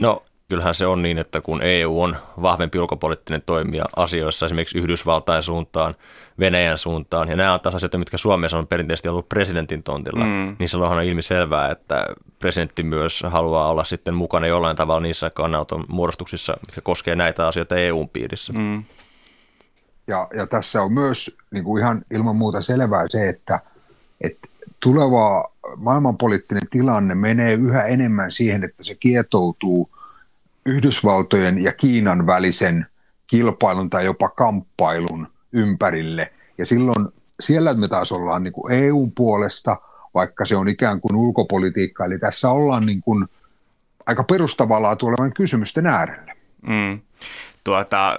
No 0.00 0.22
kyllähän 0.48 0.74
se 0.74 0.86
on 0.86 1.02
niin, 1.02 1.18
että 1.18 1.40
kun 1.40 1.62
EU 1.62 2.02
on 2.02 2.16
vahvempi 2.42 2.78
ulkopoliittinen 2.78 3.42
toimija 3.46 3.84
asioissa 3.96 4.46
esimerkiksi 4.46 4.78
Yhdysvaltain 4.78 5.42
suuntaan, 5.42 5.94
Venäjän 6.38 6.78
suuntaan, 6.78 7.28
ja 7.28 7.36
nämä 7.36 7.54
on 7.54 7.60
taas 7.60 7.74
asioita, 7.74 7.98
mitkä 7.98 8.18
Suomessa 8.18 8.58
on 8.58 8.66
perinteisesti 8.66 9.08
ollut 9.08 9.28
presidentin 9.28 9.82
tontilla, 9.82 10.24
mm. 10.24 10.56
niin 10.58 10.68
silloinhan 10.68 10.98
on 10.98 11.04
ilmi 11.04 11.22
selvää, 11.22 11.70
että 11.70 12.06
presidentti 12.38 12.82
myös 12.82 13.22
haluaa 13.26 13.70
olla 13.70 13.84
sitten 13.84 14.14
mukana 14.14 14.46
jollain 14.46 14.76
tavalla 14.76 15.00
niissä 15.00 15.30
kannanoton 15.30 15.84
muodostuksissa, 15.88 16.56
mitkä 16.66 16.80
koskee 16.80 17.16
näitä 17.16 17.46
asioita 17.46 17.76
EUn 17.76 18.08
piirissä. 18.08 18.52
Mm. 18.52 18.84
Ja, 20.06 20.28
ja 20.36 20.46
tässä 20.46 20.82
on 20.82 20.92
myös 20.92 21.36
niin 21.50 21.64
kuin 21.64 21.82
ihan 21.82 22.04
ilman 22.10 22.36
muuta 22.36 22.62
selvää 22.62 23.04
se, 23.08 23.28
että, 23.28 23.60
että 24.20 24.48
tuleva 24.80 25.52
maailmanpoliittinen 25.76 26.68
tilanne 26.70 27.14
menee 27.14 27.54
yhä 27.54 27.84
enemmän 27.84 28.30
siihen, 28.30 28.64
että 28.64 28.84
se 28.84 28.94
kietoutuu 28.94 29.90
Yhdysvaltojen 30.66 31.62
ja 31.62 31.72
Kiinan 31.72 32.26
välisen 32.26 32.86
kilpailun 33.26 33.90
tai 33.90 34.04
jopa 34.04 34.28
kamppailun 34.28 35.28
ympärille. 35.52 36.32
Ja 36.58 36.66
silloin 36.66 37.08
siellä 37.40 37.74
me 37.74 37.88
taas 37.88 38.12
ollaan 38.12 38.42
niin 38.42 38.52
kuin 38.52 38.72
EUn 38.72 39.12
puolesta, 39.12 39.76
vaikka 40.14 40.46
se 40.46 40.56
on 40.56 40.68
ikään 40.68 41.00
kuin 41.00 41.16
ulkopolitiikka. 41.16 42.04
Eli 42.04 42.18
tässä 42.18 42.50
ollaan 42.50 42.86
niin 42.86 43.00
kuin 43.00 43.26
aika 44.06 44.24
perustavaa 44.24 44.96
tulevan 44.96 45.32
kysymysten 45.32 45.86
äärellä. 45.86 46.34
Mm 46.62 47.00
tuota, 47.64 48.16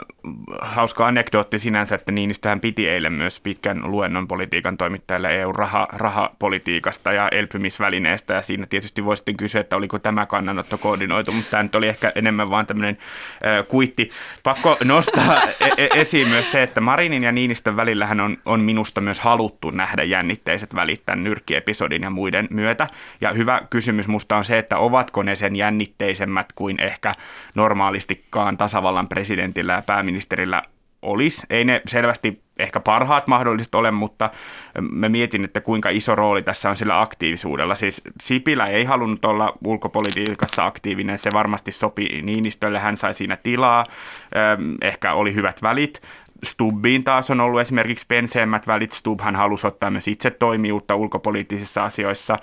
hauska 0.61 1.07
anekdootti 1.07 1.59
sinänsä, 1.59 1.95
että 1.95 2.11
Niinistöhän 2.11 2.59
piti 2.59 2.89
eilen 2.89 3.13
myös 3.13 3.39
pitkän 3.39 3.91
luennon 3.91 4.27
politiikan 4.27 4.77
toimittajalle 4.77 5.41
EU-raha, 5.41 5.87
rahapolitiikasta 5.91 7.13
ja 7.13 7.29
elpymisvälineestä, 7.29 8.33
ja 8.33 8.41
siinä 8.41 8.65
tietysti 8.65 9.05
voi 9.05 9.17
sitten 9.17 9.37
kysyä, 9.37 9.61
että 9.61 9.75
oliko 9.75 9.99
tämä 9.99 10.25
kannanotto 10.25 10.77
koordinoitu, 10.77 11.31
mutta 11.31 11.51
tämä 11.51 11.63
nyt 11.63 11.75
oli 11.75 11.87
ehkä 11.87 12.11
enemmän 12.15 12.49
vaan 12.49 12.65
tämmöinen 12.65 12.97
äh, 13.45 13.67
kuitti. 13.67 14.09
Pakko 14.43 14.77
nostaa 14.83 15.41
e- 15.43 15.83
e- 15.83 15.89
esiin 15.93 16.27
myös 16.27 16.51
se, 16.51 16.63
että 16.63 16.81
Marinin 16.81 17.23
ja 17.23 17.31
Niinistön 17.31 17.75
välillähän 17.75 18.19
on, 18.19 18.37
on 18.45 18.59
minusta 18.59 19.01
myös 19.01 19.19
haluttu 19.19 19.69
nähdä 19.69 20.03
jännitteiset 20.03 20.75
välit 20.75 21.01
tämän 21.05 21.23
nyrkkiepisodin 21.23 22.01
ja 22.01 22.09
muiden 22.09 22.47
myötä, 22.49 22.87
ja 23.21 23.33
hyvä 23.33 23.61
kysymys 23.69 24.07
musta 24.07 24.37
on 24.37 24.45
se, 24.45 24.57
että 24.57 24.77
ovatko 24.77 25.23
ne 25.23 25.35
sen 25.35 25.55
jännitteisemmät 25.55 26.53
kuin 26.55 26.79
ehkä 26.79 27.13
normaalistikaan 27.55 28.57
tasavallan 28.57 28.92
presidentti 28.93 29.33
presidentillä 29.33 29.73
ja 29.73 29.81
pääministerillä 29.81 30.61
olisi. 31.01 31.45
Ei 31.49 31.65
ne 31.65 31.81
selvästi 31.87 32.41
ehkä 32.59 32.79
parhaat 32.79 33.27
mahdolliset 33.27 33.75
ole, 33.75 33.91
mutta 33.91 34.29
mä 34.91 35.09
mietin, 35.09 35.45
että 35.45 35.61
kuinka 35.61 35.89
iso 35.89 36.15
rooli 36.15 36.41
tässä 36.41 36.69
on 36.69 36.75
sillä 36.75 37.01
aktiivisuudella. 37.01 37.75
Siis 37.75 38.01
Sipilä 38.21 38.67
ei 38.67 38.83
halunnut 38.83 39.25
olla 39.25 39.53
ulkopolitiikassa 39.65 40.65
aktiivinen, 40.65 41.19
se 41.19 41.29
varmasti 41.33 41.71
sopi 41.71 42.21
Niinistölle, 42.21 42.79
hän 42.79 42.97
sai 42.97 43.13
siinä 43.13 43.37
tilaa, 43.43 43.85
ehkä 44.81 45.13
oli 45.13 45.35
hyvät 45.35 45.61
välit. 45.61 46.01
Stubbiin 46.43 47.03
taas 47.03 47.31
on 47.31 47.41
ollut 47.41 47.61
esimerkiksi 47.61 48.05
penseemmät 48.07 48.67
välit. 48.67 48.91
Stubbhan 48.91 49.35
halusi 49.35 49.67
ottaa 49.67 49.91
myös 49.91 50.07
itse 50.07 50.31
toimijuutta 50.31 50.95
ulkopoliittisissa 50.95 51.83
asioissa. 51.83 52.39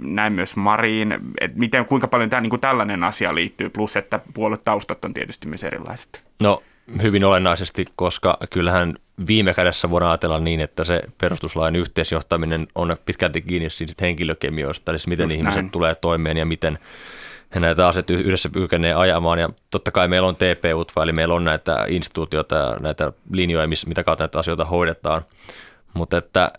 Näin 0.00 0.32
myös 0.32 0.56
Mariin. 0.56 1.18
Et 1.40 1.56
miten, 1.56 1.86
kuinka 1.86 2.08
paljon 2.08 2.30
tämä, 2.30 2.40
niin 2.40 2.50
kuin 2.50 2.60
tällainen 2.60 3.04
asia 3.04 3.34
liittyy, 3.34 3.70
plus 3.70 3.96
että 3.96 4.20
puoluetaustat 4.34 5.04
on 5.04 5.14
tietysti 5.14 5.48
myös 5.48 5.64
erilaiset. 5.64 6.24
No 6.42 6.62
hyvin 7.02 7.24
olennaisesti, 7.24 7.86
koska 7.96 8.36
kyllähän 8.50 8.94
viime 9.26 9.54
kädessä 9.54 9.90
voidaan 9.90 10.10
ajatella 10.10 10.38
niin, 10.38 10.60
että 10.60 10.84
se 10.84 11.02
perustuslain 11.20 11.76
yhteisjohtaminen 11.76 12.66
on 12.74 12.96
pitkälti 13.06 13.42
kiinni 13.42 13.70
siitä 13.70 13.94
henkilökemioista, 14.00 14.92
eli 14.92 14.98
miten 15.06 15.24
Just 15.24 15.36
ihmiset 15.36 15.60
näin. 15.60 15.70
tulee 15.70 15.94
toimeen 15.94 16.36
ja 16.36 16.46
miten 16.46 16.78
he 17.54 17.60
näitä 17.60 17.88
asioita 17.88 18.12
yhdessä 18.12 18.48
kykenee 18.48 18.94
ajamaan. 18.94 19.38
Ja 19.38 19.48
totta 19.70 19.90
kai 19.90 20.08
meillä 20.08 20.28
on 20.28 20.36
TP-UTVA, 20.36 21.02
eli 21.02 21.12
meillä 21.12 21.34
on 21.34 21.44
näitä 21.44 21.84
instituutioita 21.88 22.76
näitä 22.80 23.12
linjoja, 23.32 23.68
mitä 23.86 24.04
kautta 24.04 24.24
näitä 24.24 24.38
asioita 24.38 24.64
hoidetaan. 24.64 25.22
Mutta 25.94 26.16
että 26.16 26.50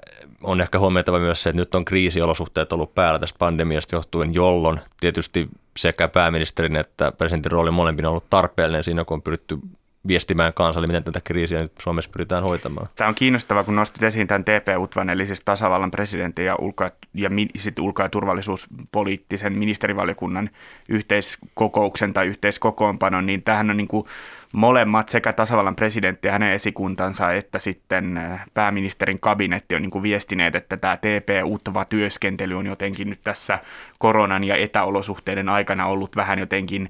on 0.44 0.62
ehkä 0.62 0.80
huomioitava 0.80 1.20
myös 1.20 1.44
se, 1.44 1.50
että 1.50 1.62
nyt 1.62 1.76
on 1.76 1.86
kriisiolosuhteet 1.86 2.74
ollut 2.74 2.96
päällä 2.96 3.20
tästä 3.20 3.40
pandemiasta 3.40 3.96
johtuen, 3.96 4.34
jolloin 4.34 4.80
tietysti 5.00 5.50
sekä 5.78 6.08
pääministerin 6.08 6.76
että 6.76 7.12
presidentin 7.12 7.52
rooli 7.52 7.72
molempina 7.72 8.08
on 8.08 8.12
ollut 8.12 8.30
tarpeellinen 8.30 8.84
siinä, 8.84 9.06
kun 9.06 9.16
on 9.16 9.22
pyritty 9.22 9.60
viestimään 10.08 10.54
kansalle, 10.54 10.88
miten 10.88 11.04
tätä 11.04 11.22
kriisiä 11.24 11.60
nyt 11.60 11.72
Suomessa 11.82 12.12
pyritään 12.12 12.44
hoitamaan. 12.44 12.88
Tämä 12.96 13.08
on 13.08 13.16
kiinnostavaa, 13.16 13.64
kun 13.64 13.76
nostit 13.76 14.04
esiin 14.04 14.28
tämän 14.28 14.44
TP-UTVAN, 14.44 15.10
eli 15.10 15.26
siis 15.26 15.42
tasavallan 15.46 15.92
presidentin 15.92 16.46
ja, 16.46 16.56
ulko- 16.56 16.90
ja, 17.14 17.30
sit 17.56 17.80
ulko- 17.80 18.04
ja 18.04 18.10
turvallisuuspoliittisen 18.10 19.54
ministerivaliokunnan 19.54 20.50
yhteiskokouksen 20.90 22.14
tai 22.14 22.28
yhteiskokoonpanon, 22.28 23.26
niin 23.26 23.44
tähän 23.44 23.70
on 23.70 23.78
niin 23.78 23.88
kuin 23.88 24.06
molemmat 24.54 25.10
sekä 25.10 25.34
tasavallan 25.34 25.76
presidentti 25.76 26.28
ja 26.28 26.32
hänen 26.32 26.54
esikuntansa 26.54 27.32
että 27.32 27.60
sitten 27.60 28.18
äh, 28.18 28.46
pääministerin 28.54 29.20
kabinetti 29.20 29.76
on 29.76 29.82
niin 29.82 29.92
kuin 29.92 30.04
viestineet, 30.04 30.56
että 30.56 30.78
tämä 30.78 30.98
TP-UTVA-työskentely 30.98 32.58
on 32.58 32.66
jotenkin 32.66 33.10
nyt 33.10 33.20
tässä 33.24 33.60
koronan 34.00 34.44
ja 34.44 34.56
etäolosuhteiden 34.56 35.50
aikana 35.50 35.86
ollut 35.86 36.16
vähän 36.16 36.40
jotenkin 36.40 36.90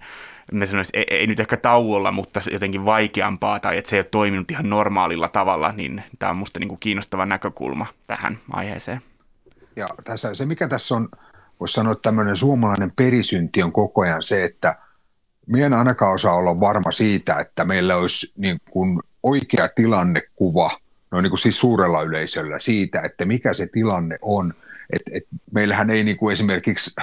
mä 0.51 0.65
sanoisin, 0.65 0.99
ei, 0.99 1.05
ei 1.09 1.27
nyt 1.27 1.39
ehkä 1.39 1.57
tauolla, 1.57 2.11
mutta 2.11 2.39
jotenkin 2.51 2.85
vaikeampaa 2.85 3.59
tai 3.59 3.77
että 3.77 3.89
se 3.89 3.95
ei 3.95 3.99
ole 3.99 4.07
toiminut 4.11 4.51
ihan 4.51 4.69
normaalilla 4.69 5.27
tavalla, 5.27 5.71
niin 5.71 6.03
tämä 6.19 6.29
on 6.29 6.37
musta 6.37 6.59
niin 6.59 6.69
kuin 6.69 6.79
kiinnostava 6.79 7.25
näkökulma 7.25 7.85
tähän 8.07 8.37
aiheeseen. 8.51 9.01
Ja 9.75 9.87
tässä, 10.03 10.33
se, 10.35 10.45
mikä 10.45 10.67
tässä 10.67 10.95
on, 10.95 11.09
voisi 11.59 11.73
sanoa, 11.73 11.91
että 11.91 12.01
tämmöinen 12.01 12.37
suomalainen 12.37 12.91
perisynti 12.95 13.63
on 13.63 13.71
koko 13.71 14.01
ajan 14.01 14.23
se, 14.23 14.43
että 14.43 14.75
minä 15.47 15.65
en 15.65 15.73
ainakaan 15.73 16.13
osaa 16.13 16.35
olla 16.35 16.59
varma 16.59 16.91
siitä, 16.91 17.39
että 17.39 17.65
meillä 17.65 17.97
olisi 17.97 18.31
niin 18.37 18.57
kuin 18.69 18.99
oikea 19.23 19.69
tilannekuva, 19.75 20.79
no 21.11 21.21
niin 21.21 21.31
kuin 21.31 21.39
siis 21.39 21.59
suurella 21.59 22.01
yleisöllä 22.01 22.59
siitä, 22.59 23.01
että 23.01 23.25
mikä 23.25 23.53
se 23.53 23.67
tilanne 23.67 24.17
on. 24.21 24.53
Et, 24.93 25.01
et 25.11 25.23
meillähän 25.51 25.89
ei 25.89 26.03
niin 26.03 26.17
kuin 26.17 26.33
esimerkiksi 26.33 26.95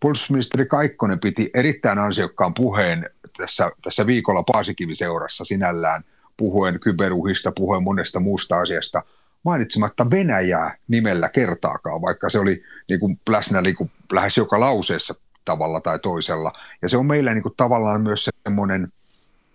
puolustusministeri 0.00 0.66
Kaikkonen 0.66 1.20
piti 1.20 1.50
erittäin 1.54 1.98
ansiokkaan 1.98 2.54
puheen 2.54 3.10
tässä, 3.36 3.70
tässä 3.84 4.06
viikolla 4.06 4.42
Paasikiviseurassa 4.42 5.44
sinällään, 5.44 6.04
puhuen 6.36 6.80
kyberuhista, 6.80 7.52
puhuen 7.52 7.82
monesta 7.82 8.20
muusta 8.20 8.60
asiasta, 8.60 9.02
mainitsematta 9.42 10.10
Venäjää 10.10 10.76
nimellä 10.88 11.28
kertaakaan, 11.28 12.02
vaikka 12.02 12.30
se 12.30 12.38
oli 12.38 12.62
niin 12.88 13.00
kuin 13.00 13.20
läsnä 13.28 13.62
niin 13.62 13.76
kuin 13.76 13.90
lähes 14.12 14.36
joka 14.36 14.60
lauseessa 14.60 15.14
tavalla 15.44 15.80
tai 15.80 15.98
toisella. 15.98 16.52
Ja 16.82 16.88
se 16.88 16.96
on 16.96 17.06
meillä 17.06 17.34
niin 17.34 17.42
kuin 17.42 17.54
tavallaan 17.56 18.02
myös 18.02 18.30
semmoinen 18.44 18.92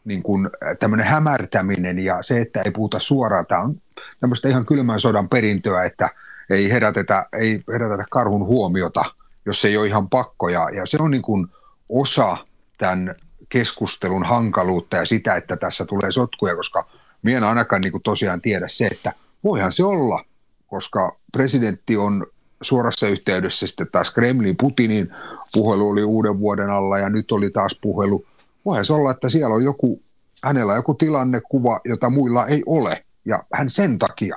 niin 0.06 0.24
kuin, 0.24 0.50
tämmöinen 0.80 1.08
hämärtäminen 1.08 2.00
ja 2.00 2.18
se, 2.22 2.42
että 2.42 2.62
ei 2.62 2.72
puhuta 2.72 3.00
suoraan. 3.00 3.46
Tämä 3.46 3.62
on 3.62 3.76
tämmöistä 4.20 4.50
ihan 4.50 4.66
kylmän 4.66 5.00
sodan 5.00 5.30
perintöä, 5.30 5.84
että 5.84 6.10
ei 6.50 6.70
herätetä, 6.70 7.26
ei 7.40 7.64
herätetä 7.72 8.06
karhun 8.10 8.46
huomiota– 8.46 9.06
jos 9.46 9.66
ei 9.66 9.78
ole 9.78 9.88
ihan 9.88 10.10
pakko. 10.10 10.50
Ja, 10.50 10.70
ja 10.76 10.86
se 10.86 10.98
on 11.00 11.12
niin 11.12 11.22
kuin 11.22 11.48
osa 11.90 12.38
tämän 12.78 13.16
keskustelun 13.50 14.26
hankaluutta 14.26 14.98
ja 14.98 15.06
sitä, 15.06 15.36
että 15.36 15.58
tässä 15.58 15.86
tulee 15.86 16.12
sotkuja, 16.12 16.56
koska 16.56 16.86
minä 17.22 17.38
en 17.38 17.44
ainakaan 17.44 17.82
niin 17.82 17.92
kuin 17.92 18.04
tosiaan 18.04 18.42
tiedä 18.42 18.68
se, 18.68 18.88
että 18.88 19.14
voihan 19.44 19.74
se 19.74 19.84
olla, 19.84 20.26
koska 20.68 21.18
presidentti 21.32 21.98
on 21.98 22.26
suorassa 22.62 23.08
yhteydessä 23.08 23.68
sitten 23.68 23.88
taas 23.92 24.12
Kremlin 24.12 24.58
Putinin 24.58 25.14
puhelu 25.54 25.90
oli 25.90 26.04
uuden 26.04 26.40
vuoden 26.40 26.70
alla 26.70 26.98
ja 26.98 27.10
nyt 27.10 27.32
oli 27.32 27.50
taas 27.50 27.78
puhelu. 27.82 28.26
Voihan 28.66 28.86
se 28.86 28.94
olla, 28.94 29.12
että 29.12 29.30
siellä 29.30 29.56
on 29.56 29.64
joku, 29.64 30.02
hänellä 30.44 30.72
on 30.72 30.78
joku 30.78 30.94
tilannekuva, 30.94 31.80
jota 31.86 32.10
muilla 32.10 32.48
ei 32.48 32.64
ole 32.66 33.06
ja 33.26 33.44
hän 33.54 33.70
sen 33.70 34.00
takia 34.00 34.36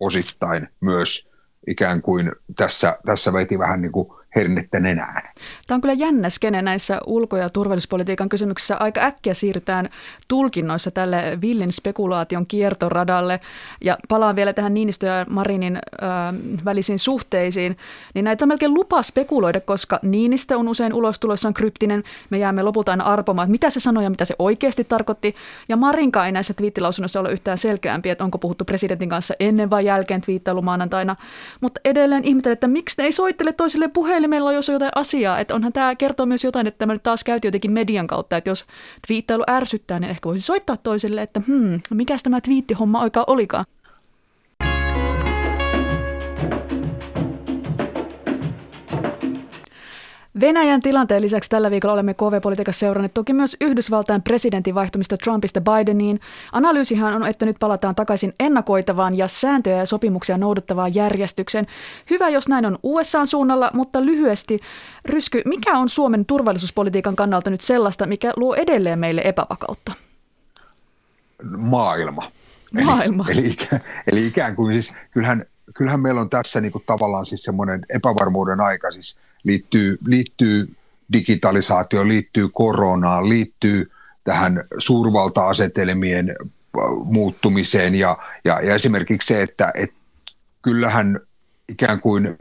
osittain 0.00 0.68
myös 0.80 1.28
ikään 1.66 2.02
kuin 2.02 2.32
tässä, 2.56 2.98
tässä 3.06 3.32
veti 3.32 3.58
vähän 3.58 3.82
niin 3.82 3.92
kuin 3.92 4.08
hernettä 4.36 4.80
nenään. 4.80 5.22
Tämä 5.66 5.76
on 5.76 5.80
kyllä 5.80 5.94
jännä 5.94 6.30
skene 6.30 6.62
näissä 6.62 7.00
ulko- 7.06 7.36
ja 7.36 7.50
turvallisuuspolitiikan 7.50 8.28
kysymyksissä. 8.28 8.76
Aika 8.80 9.00
äkkiä 9.00 9.34
siirrytään 9.34 9.88
tulkinnoissa 10.28 10.90
tälle 10.90 11.38
villin 11.40 11.72
spekulaation 11.72 12.46
kiertoradalle. 12.46 13.40
Ja 13.80 13.98
palaan 14.08 14.36
vielä 14.36 14.52
tähän 14.52 14.74
Niinistö 14.74 15.06
ja 15.06 15.26
Marinin 15.28 15.76
äh, 15.76 16.10
välisiin 16.64 16.98
suhteisiin. 16.98 17.76
Niin 18.14 18.24
näitä 18.24 18.44
on 18.44 18.48
melkein 18.48 18.74
lupa 18.74 19.02
spekuloida, 19.02 19.60
koska 19.60 19.98
Niinistö 20.02 20.58
on 20.58 20.68
usein 20.68 20.92
ulostuloissaan 20.92 21.54
kryptinen. 21.54 22.02
Me 22.30 22.38
jäämme 22.38 22.62
lopulta 22.62 22.92
aina 22.92 23.04
arpomaan, 23.04 23.46
että 23.46 23.50
mitä 23.50 23.70
se 23.70 23.80
sanoi 23.80 24.04
ja 24.04 24.10
mitä 24.10 24.24
se 24.24 24.34
oikeasti 24.38 24.84
tarkoitti. 24.84 25.34
Ja 25.68 25.76
Marinkaan 25.76 26.26
ei 26.26 26.32
näissä 26.32 26.54
twiittilausunnoissa 26.54 27.20
ole 27.20 27.32
yhtään 27.32 27.58
selkeämpi, 27.58 28.10
että 28.10 28.24
onko 28.24 28.38
puhuttu 28.38 28.64
presidentin 28.64 29.08
kanssa 29.08 29.34
ennen 29.40 29.70
vai 29.70 29.84
jälkeen 29.84 30.20
twiittailu 30.20 30.62
maanantaina. 30.62 31.16
Mutta 31.60 31.80
edelleen 31.84 32.24
ihmetellen, 32.24 32.52
että 32.52 32.68
miksi 32.68 32.94
ne 32.98 33.04
ei 33.04 33.12
soittele 33.12 33.52
toisille 33.52 33.88
puheille 34.24 34.36
meillä 34.36 34.48
on 34.48 34.54
jos 34.54 34.68
jotain 34.68 34.92
asiaa, 34.94 35.38
että 35.38 35.54
onhan 35.54 35.72
tämä 35.72 35.96
kertoo 35.96 36.26
myös 36.26 36.44
jotain, 36.44 36.66
että 36.66 36.78
tämä 36.78 36.92
nyt 36.92 37.02
taas 37.02 37.24
käytiin 37.24 37.48
jotenkin 37.48 37.72
median 37.72 38.06
kautta, 38.06 38.36
että 38.36 38.50
jos 38.50 38.64
twiittailu 39.06 39.44
ärsyttää, 39.50 40.00
niin 40.00 40.10
ehkä 40.10 40.28
voisi 40.28 40.40
soittaa 40.46 40.76
toiselle, 40.76 41.22
että 41.22 41.40
hmm, 41.46 41.80
mikä 41.90 42.16
tämä 42.22 42.40
twiittihomma 42.40 43.02
oikein 43.02 43.24
olikaan. 43.26 43.64
Venäjän 50.40 50.80
tilanteen 50.80 51.22
lisäksi 51.22 51.50
tällä 51.50 51.70
viikolla 51.70 51.92
olemme 51.92 52.14
KV-politiikassa 52.14 52.78
seuranneet 52.78 53.14
toki 53.14 53.32
myös 53.32 53.56
Yhdysvaltain 53.60 54.22
presidentin 54.22 54.74
vaihtumista 54.74 55.16
Trumpista 55.16 55.60
Bideniin. 55.60 56.20
Analyysihan 56.52 57.14
on, 57.14 57.26
että 57.26 57.46
nyt 57.46 57.56
palataan 57.60 57.94
takaisin 57.94 58.34
ennakoitavaan 58.40 59.14
ja 59.14 59.28
sääntöjä 59.28 59.76
ja 59.76 59.86
sopimuksia 59.86 60.38
noudattavaan 60.38 60.94
järjestykseen. 60.94 61.66
Hyvä, 62.10 62.28
jos 62.28 62.48
näin 62.48 62.66
on 62.66 62.78
USAn 62.82 63.26
suunnalla, 63.26 63.70
mutta 63.74 64.04
lyhyesti, 64.04 64.60
Rysky, 65.04 65.42
mikä 65.44 65.78
on 65.78 65.88
Suomen 65.88 66.26
turvallisuuspolitiikan 66.26 67.16
kannalta 67.16 67.50
nyt 67.50 67.60
sellaista, 67.60 68.06
mikä 68.06 68.32
luo 68.36 68.54
edelleen 68.54 68.98
meille 68.98 69.22
epävakautta? 69.24 69.92
Maailma. 71.56 72.32
Maailma. 72.84 73.26
Eli, 73.28 73.40
eli, 73.40 73.56
eli 74.06 74.26
ikään 74.26 74.56
kuin 74.56 74.82
siis, 74.82 74.96
kyllähän, 75.10 75.44
kyllähän 75.74 76.00
meillä 76.00 76.20
on 76.20 76.30
tässä 76.30 76.60
niin 76.60 76.72
kuin 76.72 76.84
tavallaan 76.86 77.26
siis 77.26 77.42
semmoinen 77.42 77.86
epävarmuuden 77.88 78.60
aika, 78.60 78.90
siis 78.90 79.16
liittyy, 79.44 79.98
liittyy 80.06 80.76
digitalisaatioon, 81.12 82.08
liittyy 82.08 82.48
koronaan, 82.48 83.28
liittyy 83.28 83.90
tähän 84.24 84.64
suurvalta-asetelmien 84.78 86.30
äh, 86.30 86.36
muuttumiseen 87.04 87.94
ja, 87.94 88.18
ja, 88.44 88.60
ja 88.60 88.74
esimerkiksi 88.74 89.26
se, 89.26 89.42
että 89.42 89.72
et 89.74 89.92
kyllähän 90.62 91.20
ikään 91.68 92.00
kuin 92.00 92.38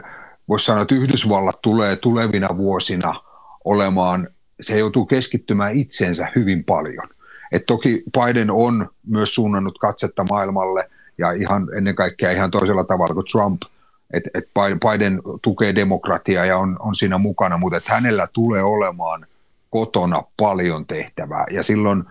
voisi 0.47 0.65
sanoa, 0.65 0.81
että 0.81 0.95
Yhdysvallat 0.95 1.61
tulee 1.61 1.95
tulevina 1.95 2.57
vuosina 2.57 3.21
olemaan, 3.65 4.27
se 4.61 4.77
joutuu 4.77 5.05
keskittymään 5.05 5.77
itsensä 5.77 6.27
hyvin 6.35 6.63
paljon. 6.63 7.07
Et 7.51 7.65
toki 7.65 8.03
Biden 8.19 8.51
on 8.51 8.89
myös 9.07 9.35
suunnannut 9.35 9.77
katsetta 9.77 10.25
maailmalle 10.29 10.89
ja 11.17 11.31
ihan 11.31 11.67
ennen 11.77 11.95
kaikkea 11.95 12.31
ihan 12.31 12.51
toisella 12.51 12.83
tavalla 12.83 13.13
kuin 13.13 13.27
Trump– 13.31 13.61
että 14.13 14.29
et 14.33 14.49
Biden 14.55 15.21
tukee 15.41 15.75
demokratiaa 15.75 16.45
ja 16.45 16.57
on, 16.57 16.75
on 16.79 16.95
siinä 16.95 17.17
mukana, 17.17 17.57
mutta 17.57 17.77
että 17.77 17.93
hänellä 17.93 18.27
tulee 18.33 18.63
olemaan 18.63 19.25
kotona 19.69 20.23
paljon 20.37 20.85
tehtävää. 20.85 21.45
Ja 21.51 21.63
silloin 21.63 22.03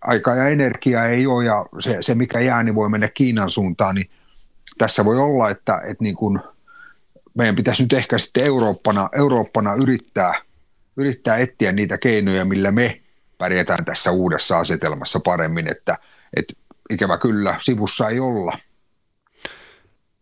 aikaa 0.00 0.34
ja 0.34 0.48
energiaa 0.48 1.06
ei 1.06 1.26
ole 1.26 1.44
ja 1.44 1.66
se, 1.80 1.98
se 2.00 2.14
mikä 2.14 2.40
jää, 2.40 2.62
niin 2.62 2.74
voi 2.74 2.88
mennä 2.88 3.08
Kiinan 3.08 3.50
suuntaan, 3.50 3.94
niin 3.94 4.10
tässä 4.78 5.04
voi 5.04 5.18
olla, 5.18 5.50
että, 5.50 5.80
että 5.84 6.04
niin 6.04 6.16
kuin 6.16 6.38
meidän 7.34 7.56
pitäisi 7.56 7.82
nyt 7.82 7.92
ehkä 7.92 8.18
sitten 8.18 8.46
Eurooppana, 8.46 9.08
Eurooppana 9.12 9.74
yrittää, 9.74 10.34
yrittää 10.96 11.36
etsiä 11.36 11.72
niitä 11.72 11.98
keinoja, 11.98 12.44
millä 12.44 12.70
me 12.70 13.00
pärjätään 13.38 13.84
tässä 13.84 14.10
uudessa 14.10 14.58
asetelmassa 14.58 15.20
paremmin, 15.20 15.68
että, 15.68 15.98
että 16.36 16.54
ikävä 16.90 17.18
kyllä 17.18 17.58
sivussa 17.62 18.08
ei 18.08 18.20
olla– 18.20 18.58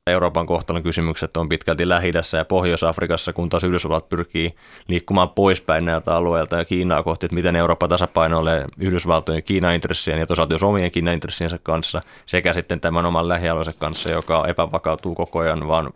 Euroopan 0.07 0.47
kohtalon 0.47 0.83
kysymykset 0.83 1.37
on 1.37 1.49
pitkälti 1.49 1.89
lähi 1.89 2.13
ja 2.37 2.45
Pohjois-Afrikassa, 2.45 3.33
kun 3.33 3.49
taas 3.49 3.65
Yhdysvallat 3.65 4.09
pyrkii 4.09 4.55
liikkumaan 4.89 5.29
poispäin 5.29 5.85
näiltä 5.85 6.17
alueilta 6.17 6.57
ja 6.57 6.65
Kiinaa 6.65 7.03
kohti, 7.03 7.27
että 7.27 7.35
miten 7.35 7.57
Eurooppa 7.57 7.89
tasapainoilee 7.89 8.65
Yhdysvaltojen 8.79 9.43
Kiinan 9.43 9.75
intressien 9.75 10.19
ja 10.19 10.27
toisaalta 10.27 10.55
jos 10.55 10.63
omien 10.63 10.91
Kiinan 10.91 11.15
intressiensä 11.15 11.59
kanssa 11.63 12.01
sekä 12.27 12.53
sitten 12.53 12.81
tämän 12.81 13.07
oman 13.07 13.29
lähialueensa 13.29 13.73
kanssa, 13.79 14.13
joka 14.13 14.47
epävakautuu 14.49 15.15
koko 15.15 15.39
ajan 15.39 15.69
vaan 15.69 15.91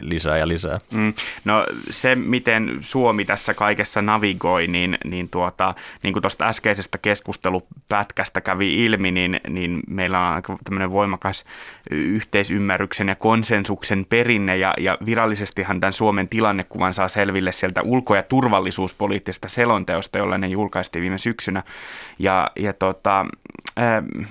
lisää 0.00 0.38
ja 0.38 0.48
lisää. 0.48 0.80
Mm. 0.90 1.14
No 1.44 1.66
se, 1.90 2.14
miten 2.14 2.78
Suomi 2.80 3.24
tässä 3.24 3.54
kaikessa 3.54 4.02
navigoi, 4.02 4.66
niin, 4.66 4.98
niin, 5.04 5.30
tuota, 5.30 5.74
niin 6.02 6.12
kuin 6.12 6.22
tuosta 6.22 6.48
äskeisestä 6.48 6.98
keskustelupätkästä 6.98 8.40
kävi 8.40 8.84
ilmi, 8.84 9.10
niin, 9.10 9.40
niin 9.48 9.80
meillä 9.88 10.20
on 10.20 10.34
aika 10.34 10.56
tämmöinen 10.64 10.90
voimakas 10.90 11.44
yhteisymmärryksen 11.90 13.08
ja 13.08 13.14
konsensuksen 13.26 14.06
perinne 14.08 14.56
ja, 14.56 14.74
ja 14.78 14.98
virallisestihan 15.06 15.80
tämän 15.80 15.92
Suomen 15.92 16.28
tilannekuvan 16.28 16.94
saa 16.94 17.08
selville 17.08 17.52
sieltä 17.52 17.82
ulko- 17.82 18.16
ja 18.16 18.22
turvallisuuspoliittisesta 18.22 19.48
selonteosta, 19.48 20.18
jolla 20.18 20.38
ne 20.38 20.46
julkaistiin 20.46 21.00
viime 21.00 21.18
syksynä. 21.18 21.62
Ja, 22.18 22.50
ja 22.56 22.72
tota, 22.72 23.26
äh, 23.78 24.28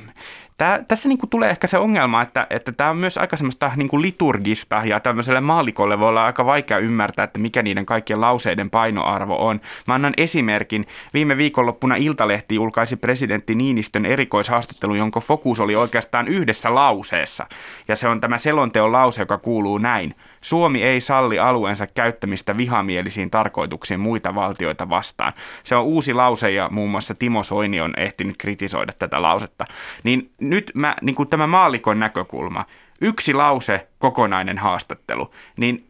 Tää, 0.57 0.83
tässä 0.87 1.09
niin 1.09 1.17
kuin 1.17 1.29
tulee 1.29 1.49
ehkä 1.49 1.67
se 1.67 1.77
ongelma, 1.77 2.21
että, 2.21 2.47
että 2.49 2.71
tämä 2.71 2.89
on 2.89 2.97
myös 2.97 3.17
aika 3.17 3.37
semmoista 3.37 3.71
niin 3.75 3.87
kuin 3.87 4.01
liturgista 4.01 4.81
ja 4.85 4.99
tämmöiselle 4.99 5.41
maalikolle 5.41 5.99
voi 5.99 6.09
olla 6.09 6.25
aika 6.25 6.45
vaikea 6.45 6.77
ymmärtää, 6.77 7.23
että 7.23 7.39
mikä 7.39 7.63
niiden 7.63 7.85
kaikkien 7.85 8.21
lauseiden 8.21 8.69
painoarvo 8.69 9.47
on. 9.47 9.61
Mä 9.87 9.93
annan 9.93 10.13
esimerkin. 10.17 10.87
Viime 11.13 11.37
viikonloppuna 11.37 11.95
Iltalehti 11.95 12.55
julkaisi 12.55 12.95
presidentti 12.95 13.55
Niinistön 13.55 14.05
erikoishaastattelu, 14.05 14.95
jonka 14.95 15.19
fokus 15.19 15.59
oli 15.59 15.75
oikeastaan 15.75 16.27
yhdessä 16.27 16.75
lauseessa. 16.75 17.45
Ja 17.87 17.95
se 17.95 18.07
on 18.07 18.21
tämä 18.21 18.37
selonteon 18.37 18.91
lause, 18.91 19.21
joka 19.21 19.37
kuuluu 19.37 19.77
näin. 19.77 20.15
Suomi 20.45 20.83
ei 20.83 21.01
salli 21.01 21.39
alueensa 21.39 21.87
käyttämistä 21.87 22.57
vihamielisiin 22.57 23.31
tarkoituksiin 23.31 23.99
muita 23.99 24.35
valtioita 24.35 24.89
vastaan. 24.89 25.33
Se 25.63 25.75
on 25.75 25.83
uusi 25.83 26.13
lause 26.13 26.51
ja 26.51 26.69
muun 26.71 26.89
muassa 26.89 27.15
Timo 27.15 27.43
Soini 27.43 27.81
on 27.81 27.93
ehtinyt 27.97 28.37
kritisoida 28.37 28.93
tätä 28.99 29.21
lausetta. 29.21 29.65
Niin 30.03 30.31
nyt 30.41 30.71
mä, 30.73 30.95
niin 31.01 31.15
kuin 31.15 31.29
tämä 31.29 31.47
maallikon 31.47 31.99
näkökulma, 31.99 32.65
yksi 33.01 33.33
lause, 33.33 33.87
kokonainen 33.99 34.57
haastattelu, 34.57 35.31
niin 35.57 35.85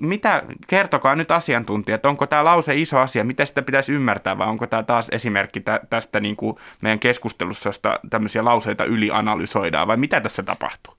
mitä, 0.00 0.42
kertokaa 0.66 1.14
nyt 1.14 1.30
asiantuntijat, 1.30 2.06
onko 2.06 2.26
tämä 2.26 2.44
lause 2.44 2.76
iso 2.76 2.98
asia, 2.98 3.24
miten 3.24 3.46
sitä 3.46 3.62
pitäisi 3.62 3.92
ymmärtää 3.92 4.38
vai 4.38 4.48
onko 4.48 4.66
tämä 4.66 4.82
taas 4.82 5.08
esimerkki 5.12 5.62
tästä 5.90 6.20
niin 6.20 6.36
kuin 6.36 6.56
meidän 6.80 6.98
keskustelussa, 6.98 7.68
josta 7.68 8.00
tämmöisiä 8.10 8.44
lauseita 8.44 8.84
ylianalysoidaan 8.84 9.88
vai 9.88 9.96
mitä 9.96 10.20
tässä 10.20 10.42
tapahtuu? 10.42 10.94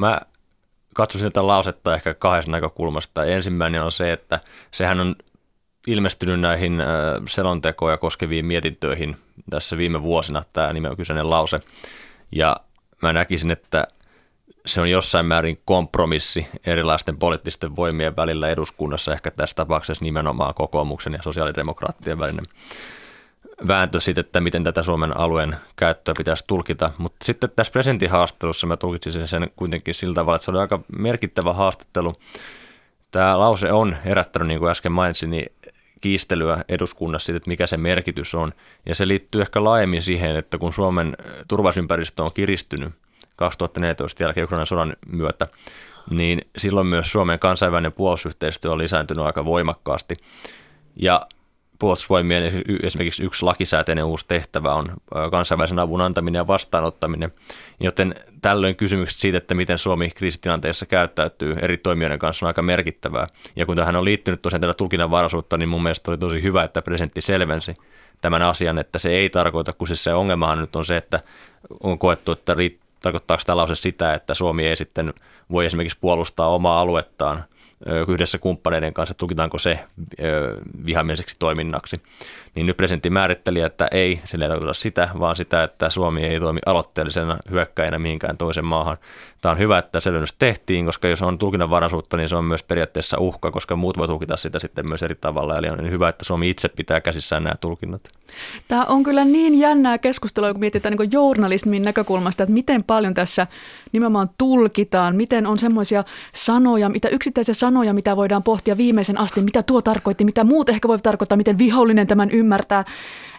Mä 0.00 0.20
katsoisin 1.00 1.32
tätä 1.32 1.46
lausetta 1.46 1.94
ehkä 1.94 2.14
kahdesta 2.14 2.50
näkökulmasta. 2.50 3.24
Ensimmäinen 3.24 3.82
on 3.82 3.92
se, 3.92 4.12
että 4.12 4.40
sehän 4.70 5.00
on 5.00 5.14
ilmestynyt 5.86 6.40
näihin 6.40 6.82
selontekoja 7.28 7.96
koskeviin 7.96 8.46
mietintöihin 8.46 9.16
tässä 9.50 9.76
viime 9.76 10.02
vuosina, 10.02 10.42
tämä 10.52 10.72
nimen 10.72 10.96
kyseinen 10.96 11.30
lause. 11.30 11.60
Ja 12.32 12.56
mä 13.02 13.12
näkisin, 13.12 13.50
että 13.50 13.86
se 14.66 14.80
on 14.80 14.90
jossain 14.90 15.26
määrin 15.26 15.62
kompromissi 15.64 16.48
erilaisten 16.66 17.18
poliittisten 17.18 17.76
voimien 17.76 18.16
välillä 18.16 18.48
eduskunnassa, 18.48 19.12
ehkä 19.12 19.30
tässä 19.30 19.56
tapauksessa 19.56 20.04
nimenomaan 20.04 20.54
kokoomuksen 20.54 21.12
ja 21.12 21.22
sosiaalidemokraattien 21.22 22.18
välinen 22.18 22.44
vääntö 23.68 24.00
siitä, 24.00 24.20
että 24.20 24.40
miten 24.40 24.64
tätä 24.64 24.82
Suomen 24.82 25.16
alueen 25.16 25.56
käyttöä 25.76 26.14
pitäisi 26.18 26.44
tulkita. 26.46 26.90
Mutta 26.98 27.24
sitten 27.24 27.50
tässä 27.56 27.70
presidentin 27.70 28.10
mä 28.66 28.76
tulkitsin 28.76 29.28
sen 29.28 29.50
kuitenkin 29.56 29.94
sillä 29.94 30.14
tavalla, 30.14 30.36
että 30.36 30.44
se 30.44 30.50
oli 30.50 30.58
aika 30.58 30.80
merkittävä 30.98 31.52
haastattelu. 31.52 32.14
Tämä 33.10 33.38
lause 33.38 33.72
on 33.72 33.96
herättänyt, 34.04 34.48
niin 34.48 34.58
kuin 34.58 34.70
äsken 34.70 34.92
mainitsin, 34.92 35.30
niin 35.30 35.46
kiistelyä 36.00 36.64
eduskunnassa 36.68 37.26
siitä, 37.26 37.36
että 37.36 37.50
mikä 37.50 37.66
se 37.66 37.76
merkitys 37.76 38.34
on. 38.34 38.52
Ja 38.86 38.94
se 38.94 39.08
liittyy 39.08 39.40
ehkä 39.40 39.64
laajemmin 39.64 40.02
siihen, 40.02 40.36
että 40.36 40.58
kun 40.58 40.72
Suomen 40.72 41.16
turvallisuusympäristö 41.48 42.22
on 42.22 42.32
kiristynyt 42.32 42.92
2014 43.36 44.22
jälkeen 44.22 44.44
Ukrainan 44.44 44.66
sodan 44.66 44.96
myötä, 45.06 45.48
niin 46.10 46.40
silloin 46.58 46.86
myös 46.86 47.12
Suomen 47.12 47.38
kansainvälinen 47.38 47.92
puolustusyhteistyö 47.92 48.70
on 48.72 48.78
lisääntynyt 48.78 49.24
aika 49.24 49.44
voimakkaasti. 49.44 50.14
Ja 50.96 51.26
puolustusvoimien 51.80 52.52
esimerkiksi 52.82 53.24
yksi 53.24 53.44
lakisääteinen 53.44 54.04
uusi 54.04 54.24
tehtävä 54.28 54.74
on 54.74 54.92
kansainvälisen 55.30 55.78
avun 55.78 56.00
antaminen 56.00 56.38
ja 56.38 56.46
vastaanottaminen, 56.46 57.32
joten 57.80 58.14
tällöin 58.42 58.76
kysymykset 58.76 59.18
siitä, 59.18 59.38
että 59.38 59.54
miten 59.54 59.78
Suomi 59.78 60.10
kriisitilanteessa 60.10 60.86
käyttäytyy 60.86 61.54
eri 61.62 61.76
toimijoiden 61.76 62.18
kanssa 62.18 62.46
on 62.46 62.48
aika 62.48 62.62
merkittävää. 62.62 63.26
Ja 63.56 63.66
kun 63.66 63.76
tähän 63.76 63.96
on 63.96 64.04
liittynyt 64.04 64.42
tosiaan 64.42 64.60
tätä 64.60 64.74
tulkinnanvaraisuutta, 64.74 65.58
niin 65.58 65.70
mun 65.70 65.82
mielestä 65.82 66.10
oli 66.10 66.18
tosi 66.18 66.42
hyvä, 66.42 66.64
että 66.64 66.82
presidentti 66.82 67.20
selvensi 67.20 67.76
tämän 68.20 68.42
asian, 68.42 68.78
että 68.78 68.98
se 68.98 69.10
ei 69.10 69.30
tarkoita, 69.30 69.72
kun 69.72 69.88
siis 69.88 70.04
se 70.04 70.14
ongelmahan 70.14 70.58
nyt 70.58 70.76
on 70.76 70.84
se, 70.84 70.96
että 70.96 71.20
on 71.80 71.98
koettu, 71.98 72.32
että 72.32 72.54
tarkoittaako 73.02 73.42
tämä 73.46 73.56
lause 73.56 73.74
sitä, 73.74 74.14
että 74.14 74.34
Suomi 74.34 74.66
ei 74.66 74.76
sitten 74.76 75.14
voi 75.50 75.66
esimerkiksi 75.66 75.98
puolustaa 76.00 76.48
omaa 76.48 76.80
aluettaan 76.80 77.44
yhdessä 78.08 78.38
kumppaneiden 78.38 78.94
kanssa, 78.94 79.14
tukitaanko 79.14 79.58
se 79.58 79.80
vihamieliseksi 80.86 81.36
toiminnaksi. 81.38 82.00
Niin 82.54 82.66
nyt 82.66 82.76
presidentti 82.76 83.10
määritteli, 83.10 83.60
että 83.60 83.88
ei, 83.92 84.20
se 84.24 84.38
ei 84.42 84.48
tarkoita 84.48 84.74
sitä, 84.74 85.08
vaan 85.18 85.36
sitä, 85.36 85.62
että 85.62 85.90
Suomi 85.90 86.24
ei 86.24 86.40
toimi 86.40 86.60
aloitteellisena 86.66 87.38
hyökkäjänä 87.50 87.98
mihinkään 87.98 88.36
toisen 88.36 88.64
maahan. 88.64 88.96
Tämä 89.40 89.52
on 89.52 89.58
hyvä, 89.58 89.78
että 89.78 90.00
selvennys 90.00 90.32
tehtiin, 90.32 90.86
koska 90.86 91.08
jos 91.08 91.22
on 91.22 91.38
tulkinnanvaraisuutta, 91.38 92.16
niin 92.16 92.28
se 92.28 92.36
on 92.36 92.44
myös 92.44 92.62
periaatteessa 92.62 93.18
uhka, 93.18 93.50
koska 93.50 93.76
muut 93.76 93.98
voi 93.98 94.06
tulkita 94.06 94.36
sitä 94.36 94.58
sitten 94.58 94.88
myös 94.88 95.02
eri 95.02 95.14
tavalla. 95.14 95.56
Eli 95.56 95.68
on 95.68 95.90
hyvä, 95.90 96.08
että 96.08 96.24
Suomi 96.24 96.50
itse 96.50 96.68
pitää 96.68 97.00
käsissään 97.00 97.44
nämä 97.44 97.54
tulkinnat. 97.60 98.02
Tämä 98.68 98.84
on 98.84 99.02
kyllä 99.02 99.24
niin 99.24 99.58
jännää 99.58 99.98
keskustelua, 99.98 100.52
kun 100.52 100.60
mietitään 100.60 100.94
niin 100.98 101.12
journalismin 101.12 101.82
näkökulmasta, 101.82 102.42
että 102.42 102.52
miten 102.52 102.84
paljon 102.84 103.14
tässä 103.14 103.46
nimenomaan 103.92 104.30
tulkitaan, 104.38 105.16
miten 105.16 105.46
on 105.46 105.58
semmoisia 105.58 106.04
sanoja, 106.34 106.88
mitä 106.88 107.08
yksittäisiä 107.08 107.54
sanoja, 107.54 107.69
mitä 107.92 108.16
voidaan 108.16 108.42
pohtia 108.42 108.76
viimeisen 108.76 109.18
asti, 109.18 109.40
mitä 109.42 109.62
tuo 109.62 109.82
tarkoitti, 109.82 110.24
mitä 110.24 110.44
muut 110.44 110.68
ehkä 110.68 110.88
voi 110.88 110.98
tarkoittaa, 110.98 111.36
miten 111.36 111.58
vihollinen 111.58 112.06
tämän 112.06 112.30
ymmärtää. 112.30 112.84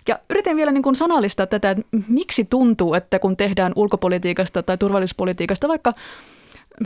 Ja 0.07 0.19
yritin 0.29 0.57
vielä 0.57 0.71
niin 0.71 0.83
kuin 0.83 0.95
sanallistaa 0.95 1.47
tätä, 1.47 1.69
että 1.71 1.83
miksi 2.07 2.45
tuntuu, 2.45 2.93
että 2.93 3.19
kun 3.19 3.37
tehdään 3.37 3.73
ulkopolitiikasta 3.75 4.63
tai 4.63 4.77
turvallisuuspolitiikasta 4.77 5.67
vaikka 5.67 5.93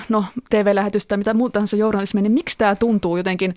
no, 0.09 0.25
TV-lähetystä, 0.49 1.17
mitä 1.17 1.33
muuta 1.33 1.53
tahansa 1.53 1.77
journalismia, 1.77 2.21
niin 2.21 2.31
miksi 2.31 2.57
tämä 2.57 2.75
tuntuu 2.75 3.17
jotenkin 3.17 3.55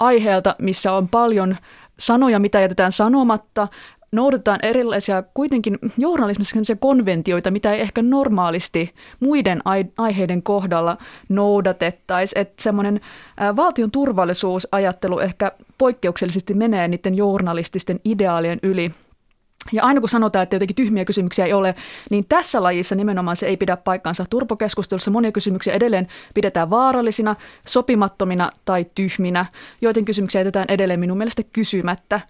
aiheelta, 0.00 0.56
missä 0.58 0.92
on 0.92 1.08
paljon 1.08 1.56
sanoja, 1.98 2.38
mitä 2.38 2.60
jätetään 2.60 2.92
sanomatta, 2.92 3.68
noudatetaan 4.12 4.58
erilaisia 4.62 5.22
kuitenkin 5.22 5.78
journalismissa 5.98 6.76
konventioita, 6.76 7.50
mitä 7.50 7.72
ei 7.72 7.80
ehkä 7.80 8.02
normaalisti 8.02 8.94
muiden 9.20 9.60
aiheiden 9.98 10.42
kohdalla 10.42 10.96
noudatettaisi. 11.28 12.38
Että 12.38 12.62
semmoinen 12.62 13.00
valtion 13.56 13.90
turvallisuusajattelu 13.90 15.18
ehkä 15.18 15.52
poikkeuksellisesti 15.78 16.54
menee 16.54 16.88
niiden 16.88 17.14
journalististen 17.14 18.00
ideaalien 18.04 18.58
yli. 18.62 18.92
Ja 19.72 19.82
aina 19.84 20.00
kun 20.00 20.08
sanotaan, 20.08 20.42
että 20.42 20.56
jotenkin 20.56 20.76
tyhmiä 20.76 21.04
kysymyksiä 21.04 21.44
ei 21.44 21.52
ole, 21.52 21.74
niin 22.10 22.24
tässä 22.28 22.62
lajissa 22.62 22.94
nimenomaan 22.94 23.36
se 23.36 23.46
ei 23.46 23.56
pidä 23.56 23.76
paikkaansa. 23.76 24.24
Turpokeskustelussa 24.30 25.10
monia 25.10 25.32
kysymyksiä 25.32 25.74
edelleen 25.74 26.08
pidetään 26.34 26.70
vaarallisina, 26.70 27.36
sopimattomina 27.66 28.50
tai 28.64 28.86
tyhminä. 28.94 29.46
Joiden 29.80 30.04
kysymyksiä 30.04 30.40
jätetään 30.40 30.66
edelleen 30.68 31.00
minun 31.00 31.18
mielestä 31.18 31.42
kysymättä. 31.52 32.20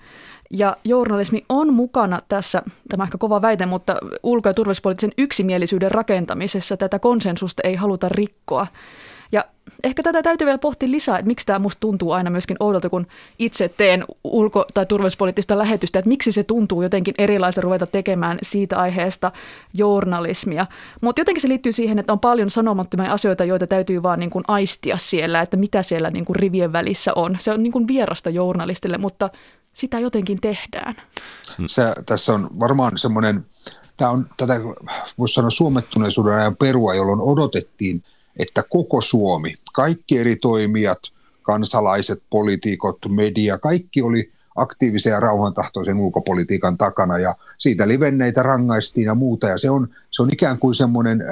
Ja 0.50 0.76
journalismi 0.84 1.44
on 1.48 1.74
mukana 1.74 2.20
tässä, 2.28 2.62
tämä 2.88 3.04
ehkä 3.04 3.18
kova 3.18 3.42
väite, 3.42 3.66
mutta 3.66 3.96
ulko- 4.22 4.48
ja 4.48 4.54
turvallisuuspoliittisen 4.54 5.12
yksimielisyyden 5.18 5.90
rakentamisessa 5.90 6.76
tätä 6.76 6.98
konsensusta 6.98 7.62
ei 7.64 7.74
haluta 7.74 8.08
rikkoa. 8.08 8.66
Ja 9.32 9.44
ehkä 9.84 10.02
tätä 10.02 10.22
täytyy 10.22 10.44
vielä 10.44 10.58
pohtia 10.58 10.90
lisää, 10.90 11.18
että 11.18 11.26
miksi 11.26 11.46
tämä 11.46 11.58
musta 11.58 11.80
tuntuu 11.80 12.12
aina 12.12 12.30
myöskin 12.30 12.56
oudolta, 12.60 12.90
kun 12.90 13.06
itse 13.38 13.68
teen 13.68 14.04
ulko- 14.24 14.66
tai 14.74 14.86
turvallisuuspoliittista 14.86 15.58
lähetystä, 15.58 15.98
että 15.98 16.08
miksi 16.08 16.32
se 16.32 16.44
tuntuu 16.44 16.82
jotenkin 16.82 17.14
erilaista 17.18 17.60
ruveta 17.60 17.86
tekemään 17.86 18.38
siitä 18.42 18.78
aiheesta 18.78 19.32
journalismia. 19.74 20.66
Mutta 21.00 21.20
jotenkin 21.20 21.42
se 21.42 21.48
liittyy 21.48 21.72
siihen, 21.72 21.98
että 21.98 22.12
on 22.12 22.20
paljon 22.20 22.50
sanomattomia 22.50 23.12
asioita, 23.12 23.44
joita 23.44 23.66
täytyy 23.66 24.02
vaan 24.02 24.20
niin 24.20 24.30
kuin 24.30 24.44
aistia 24.48 24.96
siellä, 24.96 25.40
että 25.40 25.56
mitä 25.56 25.82
siellä 25.82 26.10
niin 26.10 26.24
kuin 26.24 26.36
rivien 26.36 26.72
välissä 26.72 27.12
on. 27.16 27.36
Se 27.40 27.52
on 27.52 27.62
niin 27.62 27.72
kuin 27.72 27.88
vierasta 27.88 28.30
journalistille, 28.30 28.98
mutta 28.98 29.30
sitä 29.72 29.98
jotenkin 29.98 30.40
tehdään. 30.40 30.94
Se, 31.66 31.82
tässä 32.06 32.34
on 32.34 32.50
varmaan 32.60 32.98
semmoinen, 32.98 33.46
tämä 33.96 34.10
on 34.10 34.26
tätä, 34.36 34.60
voisi 35.18 35.34
sanoa 35.34 35.50
suomettuneisuuden 35.50 36.34
ajan 36.34 36.56
perua, 36.56 36.94
jolloin 36.94 37.20
odotettiin, 37.20 38.04
että 38.38 38.64
koko 38.70 39.00
Suomi, 39.00 39.54
kaikki 39.72 40.18
eri 40.18 40.36
toimijat, 40.36 40.98
kansalaiset, 41.42 42.22
poliitikot, 42.30 42.98
media, 43.08 43.58
kaikki 43.58 44.02
oli 44.02 44.32
aktiivisen 44.56 45.10
ja 45.10 45.20
rauhantahtoisen 45.20 45.96
ulkopolitiikan 45.96 46.78
takana 46.78 47.18
ja 47.18 47.34
siitä 47.58 47.88
livenneitä 47.88 48.42
rangaistiin 48.42 49.04
ja 49.04 49.14
muuta 49.14 49.48
ja 49.48 49.58
se 49.58 49.70
on, 49.70 49.88
se 50.10 50.22
on 50.22 50.28
ikään 50.32 50.58
kuin 50.58 50.74
semmoinen 50.74 51.24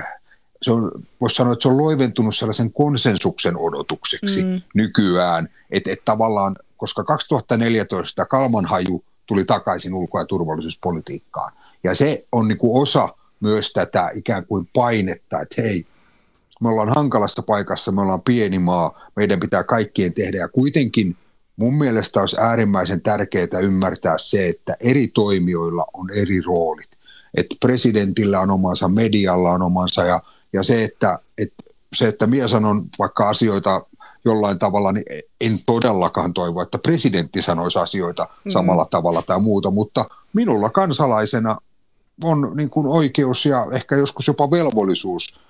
se 0.63 0.71
on, 0.71 0.91
voisi 1.21 1.37
sanoa, 1.37 1.53
että 1.53 1.63
se 1.63 1.69
on 1.69 1.79
loiventunut 1.79 2.37
sellaisen 2.37 2.73
konsensuksen 2.73 3.57
odotukseksi 3.57 4.45
mm. 4.45 4.61
nykyään, 4.75 5.49
että 5.71 5.93
et 5.93 6.05
tavallaan 6.05 6.57
koska 6.77 7.05
2014 7.05 8.27
Kalmanhaju 8.27 9.05
tuli 9.27 9.45
takaisin 9.45 9.95
ulko- 9.95 10.19
ja 10.19 10.25
turvallisuuspolitiikkaan. 10.25 11.53
Ja 11.85 11.95
se 11.95 12.25
on 12.33 12.49
niin 12.49 12.59
kuin 12.59 12.83
osa 12.83 13.09
myös 13.41 13.73
tätä 13.73 14.11
ikään 14.15 14.47
kuin 14.47 14.69
painetta, 14.73 15.41
että 15.41 15.63
hei, 15.63 15.87
me 16.61 16.69
ollaan 16.69 16.93
hankalassa 16.97 17.43
paikassa, 17.43 17.93
me 17.93 18.01
ollaan 18.01 18.23
pieni 18.23 18.59
maa, 18.59 19.01
meidän 19.17 19.41
pitää 19.41 19.65
kaikkien 19.65 20.15
tehdä. 20.15 20.39
Ja 20.39 20.49
kuitenkin 20.49 21.17
mun 21.57 21.75
mielestä 21.75 22.21
olisi 22.21 22.37
äärimmäisen 22.41 23.01
tärkeää 23.01 23.61
ymmärtää 23.63 24.19
se, 24.19 24.49
että 24.49 24.77
eri 24.81 25.09
toimijoilla 25.09 25.87
on 25.95 26.11
eri 26.11 26.41
roolit. 26.41 26.91
Että 27.35 27.55
presidentillä 27.61 28.41
on 28.41 28.51
omansa, 28.51 28.89
medialla 28.89 29.51
on 29.51 29.63
omansa 29.63 30.05
ja, 30.05 30.23
ja 30.53 30.63
se, 30.63 30.85
että, 30.85 31.19
että 31.39 31.63
se, 31.95 32.09
että 32.09 32.27
minä 32.27 32.49
sanon 32.49 32.87
vaikka 32.99 33.29
asioita 33.29 33.87
jollain 34.25 34.59
tavalla, 34.59 34.93
niin 34.93 35.05
en 35.41 35.59
todellakaan 35.67 36.33
toivo, 36.33 36.63
että 36.63 36.79
presidentti 36.79 37.43
sanoisi 37.43 37.79
asioita 37.79 38.29
mm. 38.45 38.51
samalla 38.51 38.87
tavalla 38.91 39.23
tai 39.23 39.41
muuta, 39.41 39.71
mutta 39.71 40.05
minulla 40.33 40.71
kansalaisena 40.71 41.57
on 42.25 42.53
niin 42.55 42.71
kuin 42.71 42.87
oikeus 42.87 43.47
ja 43.47 43.67
ehkä 43.73 43.97
joskus 43.97 44.27
jopa 44.27 44.51
velvollisuus 44.51 45.41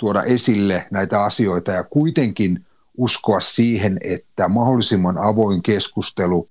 tuoda 0.00 0.22
esille 0.22 0.86
näitä 0.90 1.22
asioita 1.22 1.70
ja 1.70 1.84
kuitenkin 1.84 2.66
uskoa 2.96 3.40
siihen, 3.40 3.98
että 4.00 4.48
mahdollisimman 4.48 5.18
avoin 5.18 5.62
keskustelu 5.62 6.48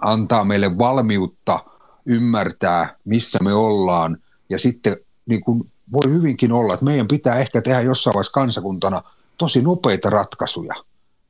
antaa 0.00 0.44
meille 0.44 0.78
valmiutta 0.78 1.64
ymmärtää, 2.06 2.96
missä 3.04 3.38
me 3.42 3.54
ollaan 3.54 4.18
ja 4.48 4.58
sitten 4.58 4.96
niin 5.26 5.40
kuin 5.40 5.70
voi 5.92 6.12
hyvinkin 6.12 6.52
olla, 6.52 6.74
että 6.74 6.84
meidän 6.84 7.08
pitää 7.08 7.38
ehkä 7.38 7.62
tehdä 7.62 7.80
jossain 7.80 8.14
vaiheessa 8.14 8.32
kansakuntana– 8.32 9.02
tosi 9.38 9.62
nopeita 9.62 10.10
ratkaisuja, 10.10 10.74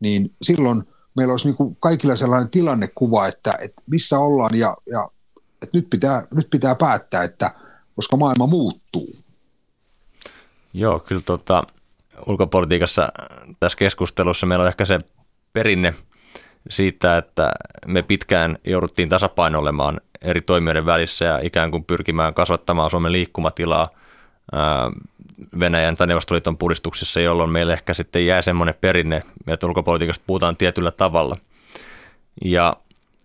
niin 0.01 0.33
silloin 0.43 0.85
meillä 1.17 1.33
olisi 1.33 1.49
niin 1.49 1.57
kuin 1.57 1.77
kaikilla 1.81 2.17
sellainen 2.17 2.51
tilannekuva, 2.51 3.29
että, 3.29 3.53
että 3.61 3.83
missä 3.87 4.19
ollaan 4.19 4.59
ja, 4.59 4.77
ja 4.91 5.09
että 5.62 5.79
nyt, 5.79 5.91
pitää, 5.91 6.27
nyt 6.35 6.51
pitää 6.51 6.75
päättää, 6.75 7.25
että 7.25 7.55
koska 7.97 8.17
maailma 8.17 8.47
muuttuu. 8.47 9.17
Joo, 10.72 10.98
kyllä 10.98 11.22
tota, 11.26 11.62
ulkopolitiikassa 12.26 13.09
tässä 13.61 13.78
keskustelussa 13.78 14.46
meillä 14.46 14.62
on 14.62 14.68
ehkä 14.68 14.85
se 14.85 14.98
perinne 15.52 15.94
siitä, 16.70 17.18
että 17.18 17.52
me 17.87 18.02
pitkään 18.02 18.59
jouduttiin 18.64 19.09
tasapainoilemaan 19.09 20.00
eri 20.22 20.40
toimijoiden 20.40 20.87
välissä 20.87 21.24
ja 21.24 21.38
ikään 21.42 21.70
kuin 21.70 21.85
pyrkimään 21.85 22.35
kasvattamaan 22.35 22.90
Suomen 22.90 23.12
liikkumatilaa 23.12 23.88
Venäjän 25.61 25.96
tai 25.96 26.07
Neuvostoliiton 26.07 26.59
puristuksessa, 26.59 27.20
jolloin 27.20 27.50
meille 27.50 27.72
ehkä 27.72 27.94
sitten 27.94 28.26
jää 28.26 28.42
semmoinen 28.42 28.74
perinne, 28.81 29.20
että 29.46 29.66
ulkopolitiikasta 29.66 30.24
puhutaan 30.26 30.57
tietyllä 30.57 30.90
tavalla. 30.90 31.37
Ja 32.44 32.76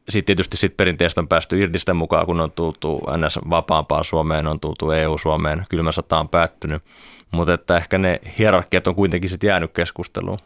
sitten 0.10 0.26
tietysti 0.26 0.58
sit 0.58 0.78
perinteestä 0.78 1.22
on 1.22 1.28
päästy 1.28 1.60
irti 1.60 1.80
sitä 1.80 1.94
mukaan, 1.94 2.26
kun 2.26 2.42
on 2.42 2.52
tultu 2.52 3.02
NS 3.18 3.40
vapaampaan 3.50 4.04
Suomeen, 4.04 4.48
on 4.48 4.60
tultu 4.60 4.92
EU-Suomeen, 4.92 5.66
kylmä 5.70 5.92
sota 5.92 6.20
on 6.20 6.30
päättynyt. 6.30 6.84
Mutta 7.34 7.54
että 7.54 7.78
ehkä 7.78 7.98
ne 7.98 8.22
hierarkiat 8.40 8.88
on 8.88 8.96
kuitenkin 8.96 9.30
sitten 9.30 9.48
jäänyt 9.48 9.72
keskusteluun. 9.72 10.38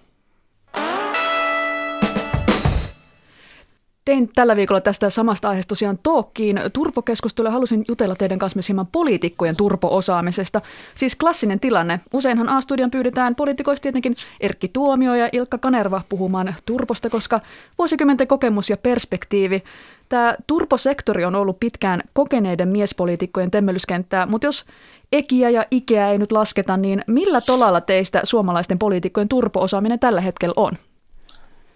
Tein 4.06 4.30
tällä 4.36 4.56
viikolla 4.56 4.82
tästä 4.82 5.10
samasta 5.10 5.50
aiheesta 5.50 5.70
tosiaan 5.70 6.00
talkkiin 6.04 6.60
turpokeskustelua. 6.74 7.52
Halusin 7.52 7.86
jutella 7.88 8.16
teidän 8.16 8.40
kanssa 8.40 8.58
myös 8.58 8.68
hieman 8.70 8.88
poliitikkojen 8.88 9.56
turpoosaamisesta. 9.56 10.62
Siis 10.96 11.16
klassinen 11.16 11.60
tilanne. 11.60 12.00
Useinhan 12.14 12.50
A-studion 12.50 12.92
pyydetään 12.92 13.36
poliitikoista 13.36 13.84
tietenkin 13.84 14.16
Erkki 14.40 14.68
Tuomio 14.68 15.16
ja 15.16 15.30
Ilkka 15.32 15.58
Kanerva 15.58 16.02
puhumaan 16.10 16.56
turposta, 16.66 17.10
koska 17.10 17.42
vuosikymmenten 17.78 18.28
kokemus 18.28 18.70
ja 18.70 18.78
perspektiivi. 18.78 19.64
Tämä 20.10 20.36
turposektori 20.48 21.26
on 21.26 21.36
ollut 21.36 21.60
pitkään 21.60 22.02
kokeneiden 22.14 22.70
miespoliitikkojen 22.70 23.52
temmellyskenttää, 23.52 24.26
mutta 24.26 24.48
jos 24.48 24.66
Ekiä 25.12 25.50
ja 25.50 25.64
Ikeä 25.72 26.12
ei 26.12 26.18
nyt 26.18 26.32
lasketa, 26.32 26.78
niin 26.78 27.04
millä 27.08 27.42
tolalla 27.42 27.82
teistä 27.82 28.22
suomalaisten 28.24 28.80
poliitikkojen 28.80 29.30
turpoosaaminen 29.30 30.00
tällä 30.00 30.22
hetkellä 30.22 30.54
on? 30.56 30.74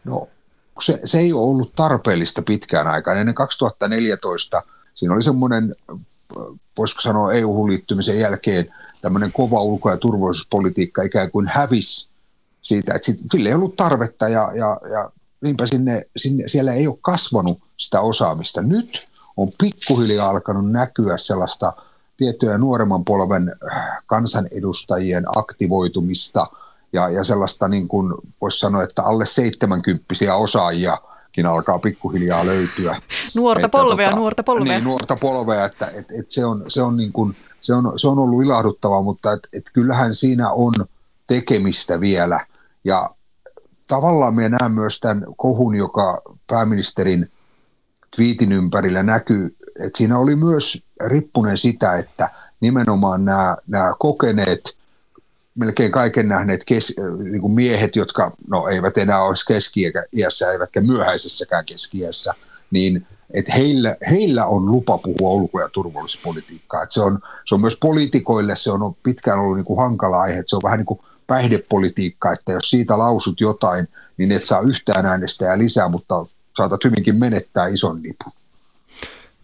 No 0.04 0.28
se, 0.82 1.00
se 1.06 1.20
ei 1.20 1.34
ole 1.34 1.42
ollut 1.42 1.76
tarpeellista 1.76 2.42
pitkään 2.42 2.88
aikaan. 2.88 3.18
Ennen 3.18 3.36
2014 3.36 4.64
siinä 4.94 5.14
oli 5.14 5.24
semmoinen, 5.24 5.76
voisiko 6.78 7.02
sanoa 7.02 7.34
EU-liittymisen 7.34 8.20
jälkeen, 8.20 8.74
tämmöinen 9.02 9.32
kova 9.32 9.62
ulko- 9.62 9.90
ja 9.90 9.98
turvallisuuspolitiikka 9.98 11.04
ikään 11.04 11.32
kuin 11.32 11.48
hävisi 11.48 12.10
siitä, 12.62 12.94
että 12.96 13.12
sille 13.32 13.50
ei 13.50 13.56
ollut 13.56 13.76
tarvetta 13.76 14.30
ja, 14.30 14.52
ja, 14.56 14.80
ja 14.92 15.12
niinpä 15.42 15.68
sinne, 15.68 16.06
sinne, 16.18 16.48
siellä 16.48 16.74
ei 16.74 16.88
ole 16.88 16.98
kasvanut 17.02 17.60
sitä 17.78 18.02
osaamista. 18.02 18.62
Nyt 18.62 19.08
on 19.38 19.52
pikkuhiljaa 19.58 20.30
alkanut 20.30 20.72
näkyä 20.72 21.18
sellaista 21.18 21.74
tiettyä 22.22 22.58
nuoremman 22.58 23.06
polven 23.06 23.56
kansanedustajien 24.06 25.24
aktivoitumista– 25.36 26.48
ja, 26.94 27.10
ja 27.10 27.24
sellaista 27.24 27.68
niin 27.68 27.88
kuin 27.88 28.14
voisi 28.42 28.60
sanoa, 28.60 28.84
että 28.84 29.04
alle 29.04 29.26
70 29.28 30.06
osaajiakin 30.36 31.46
alkaa 31.46 31.80
pikkuhiljaa 31.80 32.46
löytyä. 32.46 32.98
Nuorta 33.36 33.66
että, 33.66 33.78
polvea, 33.78 34.10
tota, 34.10 34.20
nuorta 34.20 34.44
polvea. 34.44 34.74
Niin, 34.74 34.84
nuorta 34.84 35.16
polvea, 35.22 35.66
että 35.66 35.88
et, 35.88 36.06
et 36.20 36.32
se, 36.32 36.46
on, 36.46 36.64
se, 36.68 36.82
on 36.82 36.98
niin 36.98 37.12
kuin, 37.12 37.36
se, 37.62 37.74
on, 37.74 38.00
se 38.00 38.08
on 38.08 38.20
ollut 38.20 38.44
ilahduttavaa, 38.44 39.02
mutta 39.02 39.34
et, 39.34 39.48
et 39.54 39.64
kyllähän 39.74 40.16
siinä 40.16 40.52
on 40.52 40.74
tekemistä 41.28 42.00
vielä. 42.00 42.46
Ja 42.84 43.10
tavallaan 43.88 44.36
minä 44.36 44.58
näen 44.62 44.72
myös 44.72 45.00
tämän 45.00 45.26
kohun, 45.38 45.76
joka 45.76 46.22
pääministerin 46.48 47.32
twiitin 48.16 48.52
ympärillä 48.52 49.04
näkyy, 49.04 49.56
että 49.80 49.98
siinä 49.98 50.20
oli 50.20 50.36
myös 50.36 50.84
rippunen 51.06 51.58
sitä, 51.58 51.98
että 51.98 52.30
nimenomaan 52.62 53.26
nämä, 53.26 53.58
nämä 53.68 53.94
kokeneet– 54.00 54.62
melkein 55.56 55.92
kaiken 55.92 56.28
nähneet 56.28 56.64
kes, 56.64 56.96
niin 57.24 57.42
kuin 57.42 57.54
miehet, 57.54 57.96
jotka 57.96 58.32
no, 58.48 58.68
eivät 58.68 58.98
enää 58.98 59.24
olisi 59.24 59.46
keski-iässä, 59.46 60.52
eivätkä 60.52 60.82
myöhäisessäkään 60.82 61.66
keski 61.66 62.00
niin 62.72 63.08
että 63.34 63.54
heillä, 63.54 63.96
heillä 64.10 64.46
on 64.46 64.72
lupa 64.72 64.98
puhua 64.98 65.30
ulko- 65.30 65.62
ja 65.62 65.70
turvallisuuspolitiikkaa. 65.70 66.86
Se, 66.90 67.02
on, 67.02 67.20
se 67.46 67.56
on 67.56 67.62
myös 67.62 67.78
poliitikoille, 67.82 68.56
se 68.56 68.72
on 68.72 68.96
pitkään 69.04 69.40
ollut 69.40 69.58
niin 69.58 69.66
kuin 69.66 69.80
hankala 69.80 70.22
aihe, 70.22 70.44
se 70.46 70.56
on 70.56 70.62
vähän 70.64 70.78
niin 70.78 70.86
kuin 70.86 71.00
päihdepolitiikka, 71.28 72.34
että 72.34 72.52
jos 72.52 72.70
siitä 72.70 72.98
lausut 72.98 73.42
jotain, 73.42 73.88
niin 74.18 74.32
et 74.32 74.46
saa 74.46 74.62
yhtään 74.62 75.06
äänestäjää 75.06 75.58
lisää, 75.58 75.88
mutta 75.88 76.26
saatat 76.58 76.84
hyvinkin 76.84 77.16
menettää 77.16 77.68
ison 77.68 78.02
nipun. 78.02 78.32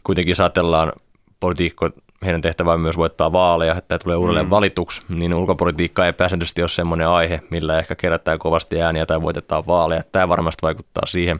Kuitenkin 0.08 0.36
saatellaan 0.36 0.94
politiikko, 1.40 1.90
heidän 2.26 2.42
tehtävä 2.42 2.74
on 2.74 2.80
myös 2.80 2.98
voittaa 2.98 3.32
vaaleja, 3.32 3.76
että 3.76 4.00
tulee 4.00 4.18
uudelleen 4.18 4.46
mm. 4.46 4.50
valituksi, 4.50 5.02
niin 5.10 5.34
ulkopolitiikka 5.34 6.06
ei 6.06 6.14
pääsääntöisesti 6.14 6.62
ole 6.62 6.70
semmoinen 6.70 7.08
aihe, 7.08 7.42
millä 7.50 7.80
ehkä 7.80 7.96
kerätään 7.96 8.40
kovasti 8.40 8.82
ääniä 8.82 9.06
tai 9.06 9.22
voitetaan 9.22 9.68
vaaleja. 9.68 10.04
Tämä 10.12 10.30
varmasti 10.30 10.62
vaikuttaa 10.62 11.06
siihen. 11.06 11.40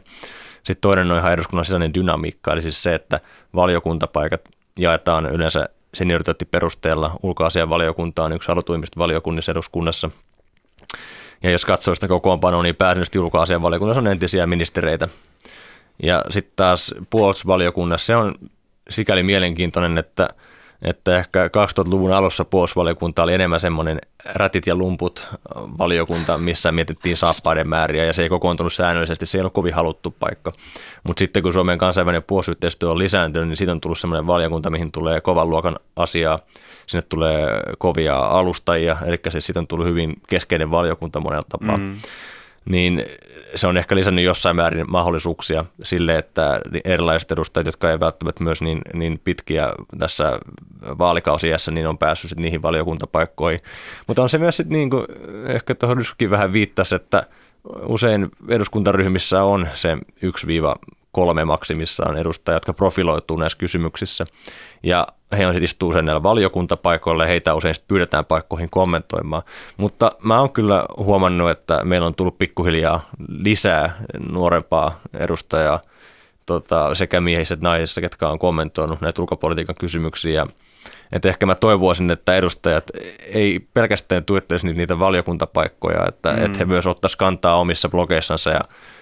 Sitten 0.56 0.80
toinen 0.80 1.10
on 1.10 1.18
ihan 1.18 1.32
eduskunnan 1.32 1.64
sisäinen 1.64 1.94
dynamiikka, 1.94 2.52
eli 2.52 2.62
siis 2.62 2.82
se, 2.82 2.94
että 2.94 3.20
valiokuntapaikat 3.54 4.40
jaetaan 4.78 5.26
yleensä 5.26 5.68
senioriteettiperusteella. 5.94 7.10
Ulkoasian 7.22 7.70
valiokunta 7.70 8.24
on 8.24 8.32
yksi 8.32 8.48
halutuimmista 8.48 8.98
valiokunnissa 8.98 9.52
eduskunnassa. 9.52 10.10
Ja 11.42 11.50
jos 11.50 11.64
katsoo 11.64 11.94
sitä 11.94 12.08
kokoonpanoa, 12.08 12.62
niin 12.62 12.76
pääsääntöisesti 12.76 13.18
ulkoasian 13.18 13.62
valiokunnassa 13.62 14.00
on 14.00 14.06
entisiä 14.06 14.46
ministereitä. 14.46 15.08
Ja 16.02 16.24
sitten 16.30 16.52
taas 16.56 16.94
puolustusvaliokunnassa 17.10 18.06
se 18.06 18.16
on 18.16 18.34
sikäli 18.90 19.22
mielenkiintoinen, 19.22 19.98
että– 19.98 20.28
että 20.82 21.16
ehkä 21.16 21.46
2000-luvun 21.46 22.12
alussa 22.12 22.44
puolustusvaliokunta 22.44 23.22
oli 23.22 23.34
enemmän 23.34 23.60
semmoinen 23.60 23.98
rätit 24.34 24.66
ja 24.66 24.76
lumput 24.76 25.28
valiokunta, 25.78 26.38
missä 26.38 26.72
mietittiin 26.72 27.16
saappaiden 27.16 27.68
määriä 27.68 28.04
ja 28.04 28.12
se 28.12 28.22
ei 28.22 28.28
kokoontunut 28.28 28.72
säännöllisesti, 28.72 29.26
se 29.26 29.38
ei 29.38 29.40
ollut 29.40 29.52
kovin 29.52 29.74
haluttu 29.74 30.14
paikka. 30.20 30.52
Mutta 31.04 31.18
sitten 31.18 31.42
kun 31.42 31.52
Suomen 31.52 31.78
kansainvälinen 31.78 32.22
puolustusyhteistyö 32.22 32.90
on 32.90 32.98
lisääntynyt, 32.98 33.48
niin 33.48 33.56
siitä 33.56 33.72
on 33.72 33.80
tullut 33.80 33.98
semmoinen 33.98 34.26
valiokunta, 34.26 34.70
mihin 34.70 34.92
tulee 34.92 35.20
kovan 35.20 35.50
luokan 35.50 35.76
asiaa, 35.96 36.38
sinne 36.86 37.02
tulee 37.08 37.48
kovia 37.78 38.18
alustajia, 38.18 38.96
eli 39.06 39.20
se 39.28 39.40
siitä 39.40 39.60
on 39.60 39.66
tullut 39.66 39.86
hyvin 39.86 40.14
keskeinen 40.28 40.70
valiokunta 40.70 41.20
monella 41.20 41.46
tapaa. 41.48 41.76
Mm 41.76 41.98
niin 42.68 43.04
se 43.54 43.66
on 43.66 43.76
ehkä 43.76 43.96
lisännyt 43.96 44.24
jossain 44.24 44.56
määrin 44.56 44.90
mahdollisuuksia 44.90 45.64
sille, 45.82 46.18
että 46.18 46.60
erilaiset 46.84 47.32
edustajat, 47.32 47.66
jotka 47.66 47.88
eivät 47.88 48.00
välttämättä 48.00 48.44
myös 48.44 48.62
niin, 48.62 48.80
niin 48.94 49.20
pitkiä 49.24 49.72
tässä 49.98 50.40
vaalikausiassa, 50.98 51.70
niin 51.70 51.86
on 51.86 51.98
päässyt 51.98 52.28
sit 52.28 52.38
niihin 52.38 52.62
valiokuntapaikkoihin. 52.62 53.60
Mutta 54.06 54.22
on 54.22 54.28
se 54.28 54.38
myös 54.38 54.56
sitten 54.56 54.76
niin 54.76 54.90
kuin, 54.90 55.04
ehkä 55.46 55.74
tuohon 55.74 55.98
vähän 56.30 56.52
viittasi, 56.52 56.94
että 56.94 57.24
usein 57.82 58.28
eduskuntaryhmissä 58.48 59.42
on 59.42 59.68
se 59.74 59.98
1-3 61.42 61.44
maksimissaan 61.44 62.16
edustajat, 62.16 62.56
jotka 62.56 62.72
profiloituu 62.72 63.36
näissä 63.36 63.58
kysymyksissä. 63.58 64.24
Ja 64.82 65.06
he 65.38 65.46
on 65.46 65.62
istuu 65.62 65.92
sen 65.92 66.04
näillä 66.04 66.22
valiokuntapaikoilla 66.22 67.24
ja 67.24 67.28
heitä 67.28 67.54
usein 67.54 67.74
pyydetään 67.88 68.24
paikkoihin 68.24 68.70
kommentoimaan. 68.70 69.42
Mutta 69.76 70.12
mä 70.22 70.40
oon 70.40 70.52
kyllä 70.52 70.86
huomannut, 70.96 71.50
että 71.50 71.84
meillä 71.84 72.06
on 72.06 72.14
tullut 72.14 72.38
pikkuhiljaa 72.38 73.10
lisää 73.28 73.92
nuorempaa 74.30 75.00
edustajaa 75.14 75.80
tota, 76.46 76.94
sekä 76.94 77.20
miehissä 77.20 77.54
että 77.54 77.68
naisissa, 77.68 78.00
ketkä 78.00 78.28
on 78.28 78.38
kommentoinut 78.38 79.00
näitä 79.00 79.22
ulkopolitiikan 79.22 79.74
kysymyksiä. 79.74 80.46
Että 81.12 81.28
ehkä 81.28 81.46
mä 81.46 81.54
toivoisin, 81.54 82.10
että 82.10 82.36
edustajat 82.36 82.90
ei 83.34 83.60
pelkästään 83.74 84.24
tuettaisi 84.24 84.66
niitä 84.66 84.98
valiokuntapaikkoja, 84.98 86.06
että, 86.08 86.32
mm. 86.32 86.44
että 86.44 86.58
he 86.58 86.64
myös 86.64 86.86
ottaisivat 86.86 87.18
kantaa 87.18 87.60
omissa 87.60 87.88
blogeissansa 87.88 88.50
ja 88.50 88.60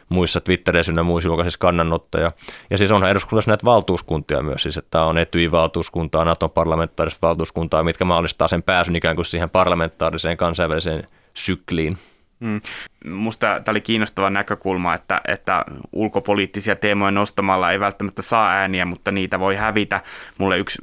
muissa 0.08 0.40
Twittereissä 0.40 0.92
ja 0.96 1.02
muissa 1.02 1.28
julkaisissa 1.28 1.58
kannanottoja. 1.58 2.32
Ja 2.70 2.78
siis 2.78 2.90
onhan 2.90 3.10
eduskunnassa 3.10 3.50
näitä 3.50 3.64
valtuuskuntia 3.64 4.42
myös, 4.42 4.62
siis 4.62 4.76
että 4.76 5.02
on 5.02 5.18
Etyj-valtuuskuntaa, 5.18 6.24
Naton 6.24 6.50
parlamentaarista 6.50 7.26
valtuuskuntaa, 7.26 7.82
mitkä 7.82 8.04
mahdollistaa 8.04 8.48
sen 8.48 8.62
pääsyn 8.62 8.96
ikään 8.96 9.16
kuin 9.16 9.26
siihen 9.26 9.50
parlamentaariseen 9.50 10.36
kansainväliseen 10.36 11.04
sykliin. 11.34 11.98
Mm. 12.40 12.60
Musta 13.10 13.46
tämä 13.46 13.72
oli 13.72 13.80
kiinnostava 13.80 14.30
näkökulma, 14.30 14.94
että, 14.94 15.20
että 15.28 15.64
ulkopoliittisia 15.92 16.76
teemoja 16.76 17.10
nostamalla 17.10 17.72
ei 17.72 17.80
välttämättä 17.80 18.22
saa 18.22 18.50
ääniä, 18.50 18.84
mutta 18.84 19.10
niitä 19.10 19.40
voi 19.40 19.56
hävitä. 19.56 20.00
Mulle 20.38 20.58
yksi 20.58 20.78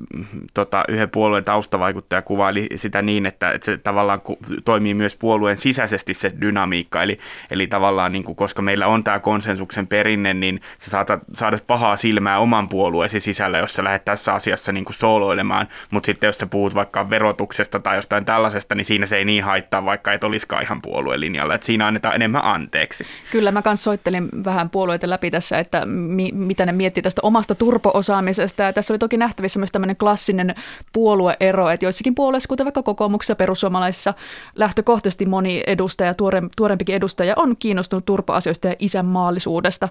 tota, 0.53 0.83
yhden 0.88 1.09
puolueen 1.09 1.43
taustavaikuttaja 1.43 2.21
kuvaili 2.21 2.67
sitä 2.75 3.01
niin, 3.01 3.25
että, 3.25 3.51
että 3.51 3.65
se 3.65 3.77
tavallaan 3.77 4.21
toimii 4.65 4.93
myös 4.93 5.15
puolueen 5.15 5.57
sisäisesti 5.57 6.13
se 6.13 6.33
dynamiikka. 6.41 7.03
Eli, 7.03 7.19
eli 7.51 7.67
tavallaan, 7.67 8.12
niin 8.12 8.23
kuin, 8.23 8.36
koska 8.36 8.62
meillä 8.62 8.88
on 8.88 9.03
tämä 9.03 9.19
konsensuksen 9.19 9.88
perinne, 9.88 10.33
niin 10.33 10.62
sä 10.79 10.89
saatat 10.89 11.21
saada 11.33 11.57
pahaa 11.67 11.95
silmää 11.95 12.39
oman 12.39 12.69
puolueesi 12.69 13.19
sisällä, 13.19 13.57
jos 13.57 13.73
sä 13.73 13.83
lähdet 13.83 14.05
tässä 14.05 14.33
asiassa 14.33 14.71
niin 14.71 14.86
kuin 14.86 14.95
sooloilemaan. 14.95 15.67
Mutta 15.91 16.05
sitten 16.05 16.27
jos 16.27 16.38
sä 16.38 16.45
puhut 16.45 16.75
vaikka 16.75 17.09
verotuksesta 17.09 17.79
tai 17.79 17.95
jostain 17.95 18.25
tällaisesta, 18.25 18.75
niin 18.75 18.86
siinä 18.86 19.05
se 19.05 19.17
ei 19.17 19.25
niin 19.25 19.43
haittaa, 19.43 19.86
vaikka 19.86 20.13
et 20.13 20.23
olisikaan 20.23 20.63
ihan 20.63 20.81
puoluelinjalla. 20.81 21.55
Että 21.55 21.65
siinä 21.65 21.88
annetaan 21.88 22.12
enemmän 22.13 22.45
anteeksi. 22.45 23.04
Kyllä, 23.32 23.52
mä 23.52 23.62
kanssa 23.62 23.84
soittelin 23.84 24.30
vähän 24.43 24.69
puolueita 24.69 25.10
läpi 25.10 25.32
tässä, 25.32 25.58
että 25.58 25.86
mi- 25.86 26.32
mitä 26.34 26.65
ne 26.65 26.71
miettii 26.71 27.04
tästä 27.04 27.21
omasta 27.23 27.56
turpo-osaamisesta. 27.56 28.63
Ja 28.63 28.73
tässä 28.73 28.93
oli 28.93 28.99
toki 28.99 29.17
nähtävissä 29.17 29.60
myös 29.60 29.71
tämmöinen 29.71 29.95
klassinen 29.95 30.56
puolueero, 30.93 31.69
että 31.69 31.86
joissakin 31.86 32.15
puolueissa, 32.15 32.47
kuten 32.47 32.65
vaikka 32.65 32.84
kokoomuksessa 32.84 33.36
perussuomalaisissa, 33.36 34.13
lähtökohtaisesti 34.56 35.26
moni 35.26 35.63
edustaja, 35.67 36.13
tuore, 36.13 36.41
tuorempikin 36.58 36.95
edustaja, 36.95 37.34
on 37.38 37.58
kiinnostunut 37.58 38.06
turpo-asioista 38.06 38.67
ja 38.67 38.76
isänmaallisuudesta. 38.80 39.89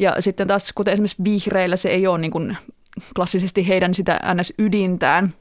Ja 0.00 0.14
sitten 0.18 0.46
taas, 0.46 0.72
kuten 0.74 0.92
esimerkiksi 0.92 1.24
vihreillä, 1.24 1.76
se 1.76 1.88
ei 1.88 2.06
ole 2.06 2.18
niin 2.18 2.30
kuin 2.30 2.56
klassisesti 3.16 3.68
heidän 3.68 3.94
sitä 3.94 4.20
NS-ydintään– 4.34 5.34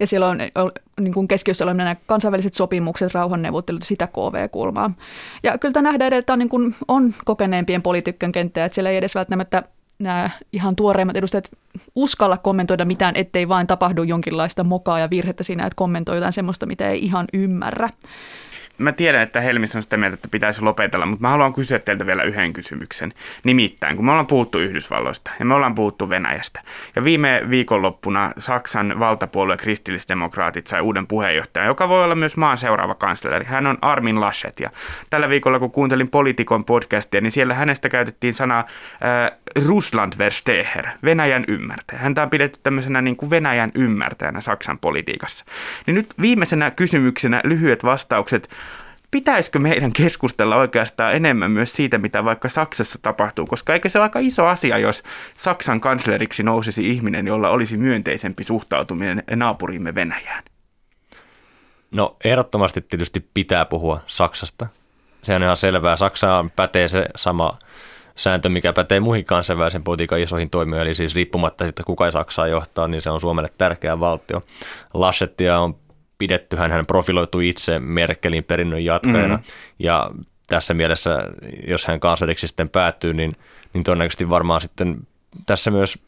ja 0.00 0.06
siellä 0.06 0.28
on, 0.28 0.38
niin 1.00 1.14
kuin 1.14 1.28
keskiössä 1.28 1.66
on 1.66 1.76
nämä 1.76 1.96
kansainväliset 2.06 2.54
sopimukset, 2.54 3.14
rauhanneuvottelut, 3.14 3.82
sitä 3.82 4.06
KV-kulmaa. 4.06 4.90
Ja 5.42 5.58
kyllä 5.58 5.72
tämä 5.72 5.88
nähdään, 5.88 6.12
että 6.12 6.32
on, 6.32 6.38
niin 6.38 6.48
kuin, 6.48 6.74
on 6.88 7.14
kokeneempien 7.24 7.82
poliitikkojen 7.82 8.32
kenttää, 8.32 8.64
että 8.64 8.74
siellä 8.74 8.90
ei 8.90 8.96
edes 8.96 9.14
välttämättä 9.14 9.62
nämä 9.98 10.30
ihan 10.52 10.76
tuoreimmat 10.76 11.16
edustajat 11.16 11.50
uskalla 11.94 12.38
kommentoida 12.38 12.84
mitään, 12.84 13.16
ettei 13.16 13.48
vain 13.48 13.66
tapahdu 13.66 14.02
jonkinlaista 14.02 14.64
mokaa 14.64 14.98
ja 14.98 15.10
virhettä 15.10 15.44
siinä, 15.44 15.66
että 15.66 15.76
kommentoi 15.76 16.16
jotain 16.16 16.32
semmoista, 16.32 16.66
mitä 16.66 16.90
ei 16.90 17.04
ihan 17.04 17.26
ymmärrä 17.32 17.88
mä 18.82 18.92
tiedän, 18.92 19.22
että 19.22 19.40
Helmis 19.40 19.76
on 19.76 19.82
sitä 19.82 19.96
mieltä, 19.96 20.14
että 20.14 20.28
pitäisi 20.30 20.62
lopetella, 20.62 21.06
mutta 21.06 21.22
mä 21.22 21.28
haluan 21.28 21.52
kysyä 21.52 21.78
teiltä 21.78 22.06
vielä 22.06 22.22
yhden 22.22 22.52
kysymyksen. 22.52 23.12
Nimittäin, 23.44 23.96
kun 23.96 24.04
me 24.04 24.10
ollaan 24.10 24.26
puhuttu 24.26 24.58
Yhdysvalloista 24.58 25.30
ja 25.38 25.44
me 25.44 25.54
ollaan 25.54 25.74
puhuttu 25.74 26.08
Venäjästä, 26.08 26.60
ja 26.96 27.04
viime 27.04 27.42
viikonloppuna 27.50 28.32
Saksan 28.38 28.98
valtapuolue 28.98 29.56
kristillisdemokraatit 29.56 30.66
sai 30.66 30.80
uuden 30.80 31.06
puheenjohtajan, 31.06 31.68
joka 31.68 31.88
voi 31.88 32.04
olla 32.04 32.14
myös 32.14 32.36
maan 32.36 32.58
seuraava 32.58 32.94
kansleri. 32.94 33.44
Hän 33.44 33.66
on 33.66 33.78
Armin 33.82 34.20
Laschet, 34.20 34.60
ja 34.60 34.70
tällä 35.10 35.28
viikolla, 35.28 35.58
kun 35.58 35.70
kuuntelin 35.70 36.08
Politikon 36.08 36.64
podcastia, 36.64 37.20
niin 37.20 37.30
siellä 37.30 37.54
hänestä 37.54 37.88
käytettiin 37.88 38.34
sanaa 38.34 38.60
äh, 38.60 39.38
Russland 39.66 40.12
versteher, 40.18 40.86
Venäjän 41.04 41.44
ymmärtäjä. 41.48 42.00
Häntä 42.00 42.22
on 42.22 42.30
pidetty 42.30 42.60
tämmöisenä 42.62 43.02
niin 43.02 43.16
kuin 43.16 43.30
Venäjän 43.30 43.70
ymmärtäjänä 43.74 44.40
Saksan 44.40 44.78
politiikassa. 44.78 45.44
Niin 45.86 45.94
nyt 45.94 46.14
viimeisenä 46.20 46.70
kysymyksenä 46.70 47.40
lyhyet 47.44 47.84
vastaukset 47.84 48.48
pitäisikö 49.12 49.58
meidän 49.58 49.92
keskustella 49.92 50.56
oikeastaan 50.56 51.14
enemmän 51.14 51.50
myös 51.50 51.72
siitä, 51.72 51.98
mitä 51.98 52.24
vaikka 52.24 52.48
Saksassa 52.48 52.98
tapahtuu, 53.02 53.46
koska 53.46 53.72
eikö 53.72 53.88
se 53.88 53.98
ole 53.98 54.02
aika 54.02 54.18
iso 54.18 54.46
asia, 54.46 54.78
jos 54.78 55.02
Saksan 55.34 55.80
kansleriksi 55.80 56.42
nousisi 56.42 56.88
ihminen, 56.88 57.26
jolla 57.26 57.48
olisi 57.48 57.76
myönteisempi 57.76 58.44
suhtautuminen 58.44 59.22
naapurimme 59.36 59.94
Venäjään? 59.94 60.44
No 61.90 62.16
ehdottomasti 62.24 62.80
tietysti 62.80 63.28
pitää 63.34 63.64
puhua 63.64 64.00
Saksasta. 64.06 64.66
Se 65.22 65.34
on 65.34 65.42
ihan 65.42 65.56
selvää. 65.56 65.96
Saksaan 65.96 66.50
pätee 66.50 66.88
se 66.88 67.06
sama 67.16 67.58
sääntö, 68.16 68.48
mikä 68.48 68.72
pätee 68.72 69.00
muihin 69.00 69.24
kansainvälisen 69.24 69.84
politiikan 69.84 70.20
isoihin 70.20 70.50
toimijoihin, 70.50 70.86
eli 70.86 70.94
siis 70.94 71.14
riippumatta 71.14 71.64
siitä, 71.64 71.82
kuka 71.82 72.10
Saksaa 72.10 72.46
johtaa, 72.46 72.88
niin 72.88 73.02
se 73.02 73.10
on 73.10 73.20
Suomelle 73.20 73.50
tärkeä 73.58 74.00
valtio. 74.00 74.42
Laschettia 74.94 75.60
on 75.60 75.76
pidetty. 76.22 76.56
Hän 76.56 76.86
profiloitui 76.86 77.48
itse 77.48 77.78
Merkelin 77.78 78.44
perinnön 78.44 78.84
jatkajana 78.84 79.36
mm-hmm. 79.36 79.44
ja 79.78 80.10
tässä 80.48 80.74
mielessä, 80.74 81.24
jos 81.66 81.86
hän 81.86 82.00
kansleriksi 82.00 82.48
sitten 82.48 82.68
päättyy, 82.68 83.14
niin, 83.14 83.32
niin 83.74 83.84
todennäköisesti 83.84 84.28
varmaan 84.28 84.60
sitten 84.60 85.06
tässä 85.46 85.70
myös 85.70 85.98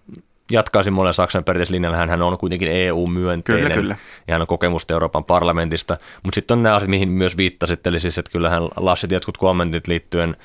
jatkaisin 0.53 0.93
monen 0.93 1.15
Saksan 1.15 1.45
perinteislinjalla. 1.45 1.97
Hän 1.97 2.23
on 2.23 2.39
kuitenkin 2.39 2.69
EU-myönteinen 2.69 3.65
kyllä, 3.65 3.75
kyllä. 3.75 3.97
ja 4.29 4.35
hän 4.35 4.41
on 4.41 4.47
kokemusta 4.47 4.95
Euroopan 4.95 5.25
parlamentista. 5.25 5.97
Mutta 6.23 6.35
sitten 6.35 6.59
on 6.59 6.63
nämä 6.63 6.77
asiat, 6.77 6.91
mihin 6.91 7.09
myös 7.09 7.37
viittasit, 7.37 7.87
eli 7.87 8.01
siis, 8.01 8.19
että 8.19 8.33
kyllähän 8.33 8.63
Lassit 8.77 9.11
jotkut 9.11 9.39
kommentit 9.39 9.89
liittyen 9.89 10.37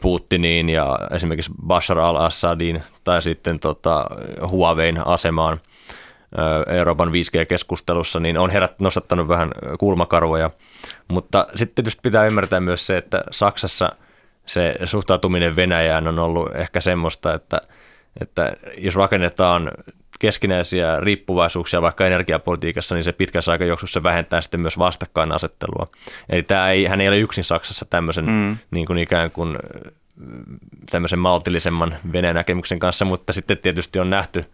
Putiniin 0.00 0.68
ja 0.68 0.98
esimerkiksi 1.10 1.52
Bashar 1.66 1.98
al-Assadin 1.98 2.82
tai 3.04 3.22
sitten 3.22 3.60
tota, 3.60 4.06
Huawein 4.46 5.06
asemaan 5.06 5.60
Euroopan 6.66 7.08
5G-keskustelussa, 7.08 8.20
niin 8.20 8.38
on 8.38 8.50
herät, 8.50 8.80
nostattanut 8.80 9.28
vähän 9.28 9.50
kulmakarvoja. 9.78 10.50
Mutta 11.08 11.46
sitten 11.54 11.74
tietysti 11.74 12.00
pitää 12.02 12.26
ymmärtää 12.26 12.60
myös 12.60 12.86
se, 12.86 12.96
että 12.96 13.24
Saksassa 13.30 13.92
se 14.46 14.74
suhtautuminen 14.84 15.56
Venäjään 15.56 16.08
on 16.08 16.18
ollut 16.18 16.56
ehkä 16.56 16.80
semmoista, 16.80 17.34
että, 17.34 17.60
että 18.20 18.52
jos 18.78 18.96
rakennetaan 18.96 19.70
keskinäisiä 20.20 21.00
riippuvaisuuksia 21.00 21.82
vaikka 21.82 22.06
energiapolitiikassa, 22.06 22.94
niin 22.94 23.04
se 23.04 23.12
pitkässä 23.12 23.52
aikajuoksussa 23.52 24.02
vähentää 24.02 24.40
sitten 24.40 24.60
myös 24.60 24.78
vastakkainasettelua. 24.78 25.86
Eli 26.28 26.42
tämä 26.42 26.70
ei, 26.70 26.84
hän 26.84 27.00
ei 27.00 27.08
ole 27.08 27.18
yksin 27.18 27.44
Saksassa 27.44 27.84
tämmöisen 27.84 28.26
mm. 28.26 28.56
niin 28.70 28.86
kuin 28.86 28.98
ikään 28.98 29.30
kuin 29.30 29.56
tämmöisen 30.90 31.18
maltillisemman 31.18 31.94
Venäjän 32.12 32.34
näkemyksen 32.34 32.78
kanssa, 32.78 33.04
mutta 33.04 33.32
sitten 33.32 33.58
tietysti 33.58 34.00
on 34.00 34.10
nähty 34.10 34.44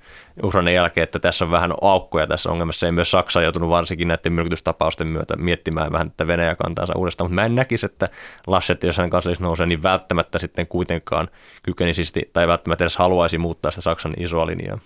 Ukrainan 0.42 0.74
jälkeen, 0.74 1.02
että 1.02 1.18
tässä 1.18 1.44
on 1.44 1.50
vähän 1.50 1.72
aukkoja 1.82 2.26
tässä 2.26 2.50
ongelmassa, 2.50 2.86
ja 2.86 2.92
myös 2.92 3.10
Saksa 3.10 3.42
joutunut 3.42 3.68
varsinkin 3.68 4.08
näiden 4.08 4.32
myrkytystapausten 4.32 5.06
myötä 5.06 5.36
miettimään 5.36 5.92
vähän 5.92 6.10
tätä 6.10 6.26
Venäjä 6.26 6.54
kantaansa 6.54 6.92
uudestaan, 6.96 7.30
mutta 7.30 7.34
mä 7.34 7.46
en 7.46 7.54
näkisi, 7.54 7.86
että 7.86 8.08
Laschet, 8.46 8.82
jos 8.82 8.96
hän 8.96 9.10
kansallis 9.10 9.40
nousee, 9.40 9.66
niin 9.66 9.82
välttämättä 9.82 10.38
sitten 10.38 10.66
kuitenkaan 10.66 11.28
kykenisi 11.62 12.30
tai 12.32 12.48
välttämättä 12.48 12.84
edes 12.84 12.96
haluaisi 12.96 13.38
muuttaa 13.38 13.70
sitä 13.70 13.80
Saksan 13.80 14.12
isoa 14.16 14.46
linjaa. 14.46 14.78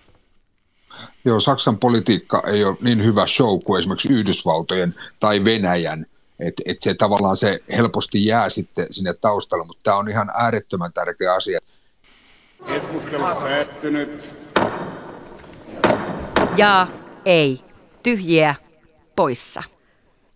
Joo, 1.25 1.39
Saksan 1.39 1.77
politiikka 1.77 2.43
ei 2.47 2.63
ole 2.63 2.77
niin 2.81 3.03
hyvä 3.03 3.27
show 3.27 3.59
kuin 3.65 3.79
esimerkiksi 3.79 4.13
Yhdysvaltojen 4.13 4.95
tai 5.19 5.43
Venäjän, 5.43 6.05
että 6.41 6.61
et 6.65 6.77
se 6.81 6.93
tavallaan 6.93 7.37
se 7.37 7.59
helposti 7.77 8.25
jää 8.25 8.49
sitten 8.49 8.87
sinne 8.89 9.13
taustalle, 9.13 9.65
mutta 9.65 9.83
tämä 9.83 9.97
on 9.97 10.09
ihan 10.09 10.31
äärettömän 10.33 10.93
tärkeä 10.93 11.33
asia. 11.33 11.59
Keskustelu 12.67 13.23
päättynyt. 13.23 14.35
Ja 16.57 16.87
ei. 17.25 17.59
Tyhjiä 18.03 18.55
poissa. 19.15 19.63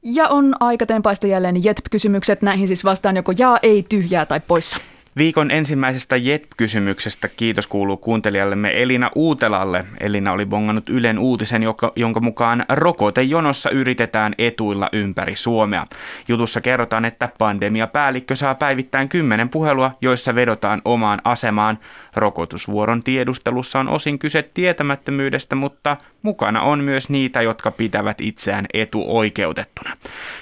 Ja 0.04 0.28
on 0.28 0.56
aika 0.60 0.86
tempaista 0.86 1.28
jälleen 1.28 1.64
JETP-kysymykset. 1.64 2.42
Näihin 2.42 2.68
siis 2.68 2.86
vastaan 2.86 3.16
joko 3.16 3.34
jaa, 3.38 3.58
ei, 3.62 3.86
tyhjää 3.90 4.26
tai 4.26 4.40
poissa. 4.40 4.78
Viikon 5.18 5.52
ensimmäisestä 5.52 6.16
JET-kysymyksestä 6.16 7.28
kiitos 7.28 7.68
kuuluu 7.68 7.98
kuuntelijallemme 7.98 8.82
Elina 8.82 9.12
Uutelalle. 9.16 9.86
Elina 10.00 10.32
oli 10.32 10.46
bongannut 10.46 10.90
Ylen 10.90 11.20
uutisen, 11.20 11.62
jonka 11.96 12.22
mukaan 12.22 12.66
rokotejonossa 12.70 13.70
yritetään 13.70 14.34
etuilla 14.38 14.90
ympäri 14.94 15.36
Suomea. 15.36 15.88
Jutussa 16.28 16.62
kerrotaan, 16.62 17.06
että 17.06 17.30
pandemiapäällikkö 17.40 18.36
saa 18.36 18.56
päivittäin 18.56 19.10
kymmenen 19.10 19.50
puhelua, 19.50 19.92
joissa 20.02 20.36
vedotaan 20.36 20.82
omaan 20.86 21.22
asemaan. 21.24 21.80
Rokotusvuoron 22.16 23.04
tiedustelussa 23.04 23.80
on 23.80 23.90
osin 23.90 24.20
kyse 24.20 24.50
tietämättömyydestä, 24.54 25.56
mutta 25.56 25.98
mukana 26.22 26.62
on 26.62 26.84
myös 26.84 27.10
niitä, 27.10 27.42
jotka 27.42 27.72
pitävät 27.72 28.22
itseään 28.22 28.66
etuoikeutettuna. 28.74 29.98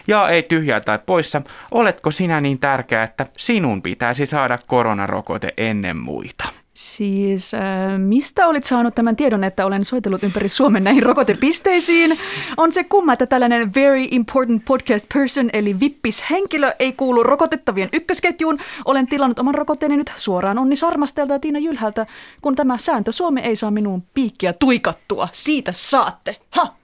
Ja 0.07 0.29
ei 0.29 0.43
tyhjää 0.43 0.81
tai 0.81 0.99
poissa, 1.05 1.41
oletko 1.71 2.11
sinä 2.11 2.41
niin 2.41 2.59
tärkeä, 2.59 3.03
että 3.03 3.25
sinun 3.37 3.81
pitäisi 3.81 4.25
saada 4.25 4.57
koronarokote 4.67 5.53
ennen 5.57 5.97
muita? 5.97 6.43
Siis 6.73 7.53
äh, 7.53 7.61
mistä 7.97 8.47
olit 8.47 8.63
saanut 8.63 8.95
tämän 8.95 9.15
tiedon, 9.15 9.43
että 9.43 9.65
olen 9.65 9.85
soitellut 9.85 10.23
ympäri 10.23 10.49
Suomen 10.49 10.83
näihin 10.83 11.03
rokotepisteisiin? 11.03 12.19
On 12.57 12.71
se 12.71 12.83
kumma, 12.83 13.13
että 13.13 13.25
tällainen 13.25 13.73
very 13.73 14.05
important 14.11 14.65
podcast 14.65 15.05
person, 15.13 15.49
eli 15.53 15.79
vippis 15.79 16.25
henkilö, 16.29 16.71
ei 16.79 16.93
kuulu 16.93 17.23
rokotettavien 17.23 17.89
ykkösketjuun. 17.93 18.59
Olen 18.85 19.07
tilannut 19.07 19.39
oman 19.39 19.55
rokotteeni 19.55 19.97
nyt 19.97 20.13
suoraan 20.15 20.59
Onni 20.59 20.75
Sarmastelta 20.75 21.33
ja 21.33 21.39
Tiina 21.39 21.59
Jylhältä, 21.59 22.05
kun 22.41 22.55
tämä 22.55 22.77
sääntö 22.77 23.11
Suomi 23.11 23.41
ei 23.41 23.55
saa 23.55 23.71
minun 23.71 24.03
piikkiä 24.13 24.53
tuikattua. 24.53 25.27
Siitä 25.31 25.71
saatte. 25.75 26.35
Ha! 26.49 26.75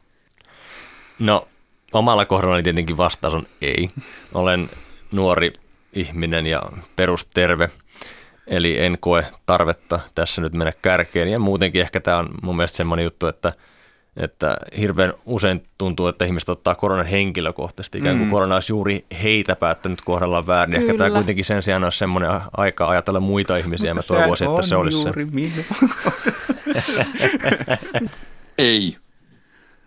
No, 1.19 1.47
omalla 1.93 2.25
kohdallani 2.25 2.63
tietenkin 2.63 2.97
vastaus 2.97 3.33
on 3.33 3.43
ei. 3.61 3.89
Olen 4.33 4.69
nuori 5.11 5.53
ihminen 5.93 6.45
ja 6.45 6.61
perusterve, 6.95 7.69
eli 8.47 8.79
en 8.79 8.97
koe 8.99 9.25
tarvetta 9.45 9.99
tässä 10.15 10.41
nyt 10.41 10.53
mennä 10.53 10.73
kärkeen. 10.81 11.27
Ja 11.27 11.39
muutenkin 11.39 11.81
ehkä 11.81 11.99
tämä 11.99 12.17
on 12.17 12.29
mun 12.41 12.55
mielestä 12.55 12.77
semmoinen 12.77 13.03
juttu, 13.03 13.27
että, 13.27 13.53
että 14.17 14.57
hirveän 14.79 15.13
usein 15.25 15.63
tuntuu, 15.77 16.07
että 16.07 16.25
ihmiset 16.25 16.49
ottaa 16.49 16.75
koronan 16.75 17.05
henkilökohtaisesti, 17.05 17.97
ikään 17.97 18.17
kuin 18.17 18.27
mm. 18.27 18.31
korona 18.31 18.55
olisi 18.55 18.71
juuri 18.71 19.05
heitä 19.23 19.55
päättänyt 19.55 20.01
kohdalla 20.01 20.47
väärin. 20.47 20.75
Kyllä. 20.75 20.85
Ehkä 20.85 20.97
tämä 20.97 21.15
kuitenkin 21.15 21.45
sen 21.45 21.63
sijaan 21.63 21.83
olisi 21.83 21.97
semmoinen 21.97 22.31
aika 22.57 22.89
ajatella 22.89 23.19
muita 23.19 23.57
ihmisiä, 23.57 23.93
Mutta 23.93 24.13
mä 24.13 24.19
toivoisin, 24.19 24.49
että 24.49 24.61
se 24.61 24.75
olisi 24.75 24.97
juuri 24.97 25.25
se. 25.25 25.31
Minun. 25.31 25.65
ei. 28.57 28.97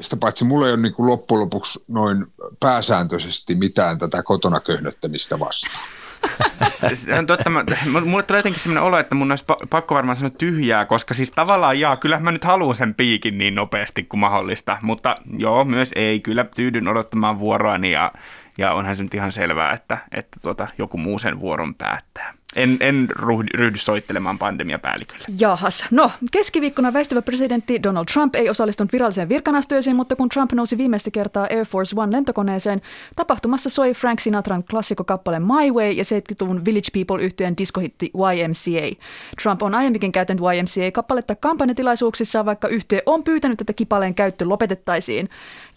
Sitä 0.01 0.17
paitsi 0.17 0.45
mulla 0.45 0.67
ei 0.67 0.73
ole 0.73 0.83
niin 0.83 0.95
kuin 0.95 1.07
loppujen 1.07 1.41
lopuksi 1.41 1.85
noin 1.89 2.27
pääsääntöisesti 2.61 3.55
mitään 3.55 3.99
tätä 3.99 4.23
kotona 4.23 4.61
köhnöttämistä 4.61 5.39
vastaan. 5.39 6.03
se 6.95 7.19
on 7.19 7.27
totta, 7.27 7.51
mä, 7.51 7.65
mulle 8.05 8.23
tulee 8.23 8.39
jotenkin 8.39 8.61
sellainen 8.61 8.83
olo, 8.83 8.99
että 8.99 9.15
mun 9.15 9.33
olisi 9.33 9.45
pakko 9.71 9.95
varmaan 9.95 10.17
sanoa 10.17 10.31
tyhjää, 10.39 10.85
koska 10.85 11.15
siis 11.15 11.31
tavallaan 11.31 11.81
jaa, 11.81 11.97
kyllä 11.97 12.21
mä 12.21 12.33
nyt 12.33 12.45
haluan 12.45 12.75
sen 12.75 12.95
piikin 12.95 13.39
niin 13.39 13.55
nopeasti 13.55 14.03
kuin 14.03 14.21
mahdollista, 14.21 14.79
mutta 14.83 15.17
joo, 15.39 15.65
myös 15.65 15.93
ei, 15.97 16.21
kyllä 16.21 16.47
tyydyn 16.57 16.89
odottamaan 16.89 17.39
vuoroani 17.39 17.93
ja, 17.93 18.13
ja 18.59 18.73
onhan 18.73 18.97
se 18.97 19.03
nyt 19.03 19.15
ihan 19.15 19.33
selvää, 19.33 19.73
että, 19.73 19.99
että 20.13 20.41
tuota, 20.43 20.69
joku 20.79 20.99
muu 20.99 21.19
sen 21.19 21.41
vuoron 21.41 21.75
päättää. 21.75 22.35
En, 22.57 22.77
en 22.81 23.09
ryhdy 23.53 23.79
soittelemaan 23.79 24.39
pandemiapäällikölle. 24.39 25.25
Jahas. 25.39 25.87
No, 25.91 26.11
keskiviikkona 26.33 26.93
väistyvä 26.93 27.23
presidentti 27.23 27.83
Donald 27.83 28.05
Trump 28.13 28.35
ei 28.35 28.51
osallistunut 28.51 28.93
viralliseen 28.93 29.29
virkanastueeseen, 29.29 29.97
mutta 29.97 30.17
kun 30.17 30.29
Trump 30.29 30.53
nousi 30.53 30.79
viimeistä 30.79 31.11
kertaa 31.11 31.47
Air 31.51 31.67
Force 31.67 31.97
One 31.97 32.17
lentokoneeseen, 32.17 32.83
tapahtumassa 33.17 33.71
soi 33.71 33.95
Frank 33.95 34.21
Sinatran 34.21 34.65
klassikokappale 34.65 35.39
My 35.39 35.71
Way 35.71 35.91
ja 35.91 36.05
70-luvun 36.05 36.65
Village 36.65 36.89
People 36.93 37.25
yhtyeen 37.25 37.57
diskohitti 37.57 38.11
YMCA. 38.15 38.97
Trump 39.43 39.63
on 39.63 39.75
aiemminkin 39.75 40.13
käyttänyt 40.13 40.45
YMCA-kappaletta 40.45 41.35
kampanjatilaisuuksissa, 41.35 42.45
vaikka 42.45 42.69
yhtye 42.69 43.03
on 43.07 43.25
pyytänyt, 43.25 43.61
että 43.61 43.73
kipaleen 43.73 44.15
käyttö 44.15 44.45
lopetettaisiin. 44.49 45.29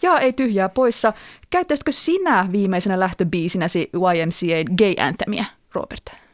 Ja 0.02 0.18
ei 0.18 0.32
tyhjää 0.32 0.68
poissa. 0.68 1.12
Käyttäisitkö 1.50 1.92
sinä 1.92 2.48
viimeisenä 2.52 3.00
lähtöbiisinäsi 3.00 3.90
YMCA 3.92 4.74
Gay 4.76 4.94
Anthemia, 5.06 5.44
Robert? 5.74 6.25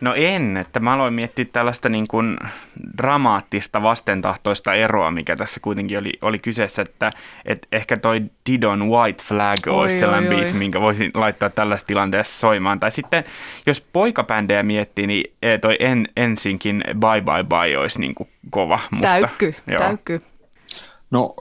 No 0.00 0.14
en, 0.16 0.56
että 0.56 0.80
mä 0.80 0.92
aloin 0.92 1.14
miettiä 1.14 1.44
tällaista 1.52 1.88
niin 1.88 2.08
kuin 2.08 2.38
dramaattista 2.98 3.82
vastentahtoista 3.82 4.74
eroa, 4.74 5.10
mikä 5.10 5.36
tässä 5.36 5.60
kuitenkin 5.60 5.98
oli, 5.98 6.12
oli 6.22 6.38
kyseessä, 6.38 6.82
että, 6.82 7.10
että 7.44 7.68
ehkä 7.72 7.96
toi 7.96 8.22
Didon 8.50 8.88
White 8.88 9.22
Flag 9.22 9.58
oi, 9.66 9.74
olisi 9.74 9.98
sellainen 9.98 10.30
oi, 10.30 10.36
biisi, 10.36 10.52
oi. 10.52 10.58
minkä 10.58 10.80
voisin 10.80 11.10
laittaa 11.14 11.50
tällaisessa 11.50 11.86
tilanteessa 11.86 12.40
soimaan. 12.40 12.80
Tai 12.80 12.90
sitten, 12.90 13.24
jos 13.66 13.80
poikabändejä 13.92 14.62
miettii, 14.62 15.06
niin 15.06 15.34
eh, 15.42 15.60
toi 15.60 15.76
en, 15.80 16.08
ensinkin 16.16 16.84
Bye 16.86 17.22
Bye 17.22 17.44
Bye 17.44 17.78
olisi 17.78 18.00
niin 18.00 18.14
kuin 18.14 18.28
kova 18.50 18.80
musta. 18.90 19.08
Täykky, 19.08 19.54
Joo. 19.66 19.78
täykky. 19.78 20.22
No 21.10 21.34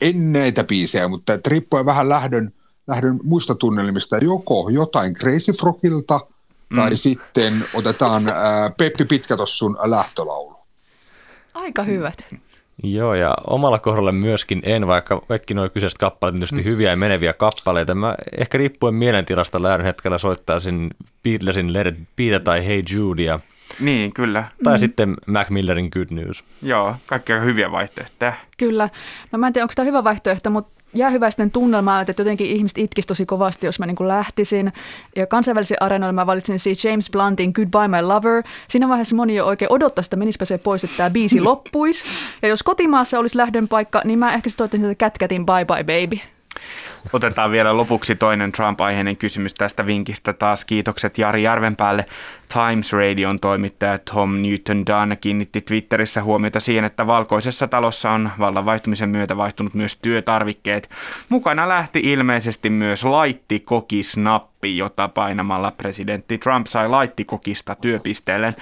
en 0.00 0.32
näitä 0.32 0.64
biisejä, 0.64 1.08
mutta 1.08 1.38
riippuen 1.46 1.86
vähän 1.86 2.08
lähdön, 2.08 2.52
lähdön 2.86 3.20
muista 3.22 3.54
tunnelmista, 3.54 4.18
joko 4.18 4.68
jotain 4.68 5.14
Crazy 5.14 5.52
Frogilta– 5.52 6.20
tai 6.76 6.90
mm. 6.90 6.96
sitten 6.96 7.54
otetaan 7.74 8.28
ää, 8.28 8.70
Peppi 8.78 9.04
Pitkätossun 9.04 9.78
lähtölaulu. 9.82 10.56
Aika 11.54 11.82
hyvät. 11.82 12.24
Joo, 12.82 13.14
ja 13.14 13.34
omalla 13.46 13.78
kohdalla 13.78 14.12
myöskin 14.12 14.62
en, 14.64 14.86
vaikka 14.86 15.20
kaikki 15.28 15.54
nuo 15.54 15.68
kyseiset 15.68 15.98
kappaleet 15.98 16.34
tietysti 16.34 16.56
mm. 16.56 16.64
hyviä 16.64 16.90
ja 16.90 16.96
meneviä 16.96 17.32
kappaleita. 17.32 17.94
Mä 17.94 18.14
ehkä 18.38 18.58
riippuen 18.58 18.94
mielentilasta 18.94 19.62
lähdön 19.62 19.86
hetkellä 19.86 20.18
soittaisin 20.18 20.90
Beatlesin 21.22 21.72
Let 21.72 21.86
It 21.86 21.96
Be 22.16 22.40
tai 22.44 22.66
Hey 22.66 22.82
Jude. 22.94 23.38
Niin, 23.80 24.14
kyllä. 24.14 24.44
Tai 24.64 24.74
mm. 24.74 24.78
sitten 24.78 25.16
Mac 25.26 25.50
Millerin 25.50 25.88
Good 25.92 26.06
News. 26.10 26.44
Joo, 26.62 26.96
kaikki 27.06 27.32
hyviä 27.32 27.72
vaihtoehtoja. 27.72 28.32
Kyllä. 28.58 28.88
No 29.32 29.38
mä 29.38 29.46
en 29.46 29.52
tiedä, 29.52 29.64
onko 29.64 29.72
tämä 29.76 29.86
hyvä 29.86 30.04
vaihtoehto, 30.04 30.50
mutta 30.50 30.81
jäähyväisten 30.94 31.50
tunnelmaa, 31.50 32.00
että 32.00 32.20
jotenkin 32.20 32.46
ihmiset 32.46 32.78
itkisi 32.78 33.08
tosi 33.08 33.26
kovasti, 33.26 33.66
jos 33.66 33.78
mä 33.78 33.86
niin 33.86 34.08
lähtisin. 34.08 34.72
Ja 35.16 35.26
kansainvälisen 35.26 35.82
areenoilla 35.82 36.12
mä 36.12 36.26
valitsin 36.26 36.58
siis 36.58 36.84
James 36.84 37.10
Bluntin 37.10 37.52
Goodbye 37.54 37.88
My 37.88 38.02
Lover. 38.02 38.42
Siinä 38.68 38.88
vaiheessa 38.88 39.16
moni 39.16 39.34
jo 39.34 39.46
oikein 39.46 39.72
odottaa 39.72 40.02
että 40.02 40.16
menispä 40.16 40.44
se 40.44 40.58
pois, 40.58 40.84
että 40.84 40.96
tämä 40.96 41.10
biisi 41.10 41.40
loppuisi. 41.50 42.04
Ja 42.42 42.48
jos 42.48 42.62
kotimaassa 42.62 43.18
olisi 43.18 43.38
lähdön 43.38 43.68
paikka, 43.68 44.02
niin 44.04 44.18
mä 44.18 44.34
ehkä 44.34 44.50
sitten 44.50 44.64
että 44.64 44.94
kätkätin 44.94 45.46
Bye 45.46 45.64
Bye 45.64 45.84
Baby. 45.84 46.16
Otetaan 47.12 47.50
vielä 47.50 47.76
lopuksi 47.76 48.14
toinen 48.14 48.52
Trump-aiheinen 48.52 49.16
kysymys 49.16 49.54
tästä 49.54 49.86
vinkistä 49.86 50.32
taas. 50.32 50.64
Kiitokset 50.64 51.18
Jari 51.18 51.42
Järvenpäälle. 51.42 52.06
Times 52.52 52.92
Radion 52.92 53.40
toimittaja 53.40 53.98
Tom 53.98 54.42
Newton 54.42 54.86
Dunn 54.86 55.16
kiinnitti 55.20 55.60
Twitterissä 55.60 56.22
huomiota 56.22 56.60
siihen, 56.60 56.84
että 56.84 57.06
valkoisessa 57.06 57.68
talossa 57.68 58.10
on 58.10 58.30
vallan 58.38 58.64
vaihtumisen 58.64 59.08
myötä 59.08 59.36
vaihtunut 59.36 59.74
myös 59.74 59.98
työtarvikkeet. 60.02 60.90
Mukana 61.28 61.68
lähti 61.68 62.00
ilmeisesti 62.04 62.70
myös 62.70 63.04
laittikokisnappi, 64.62 64.76
jota 64.76 65.08
painamalla 65.08 65.70
presidentti 65.70 66.38
Trump 66.38 66.66
sai 66.66 66.88
laittikokista 66.88 67.74
työpisteelle. 67.74 68.54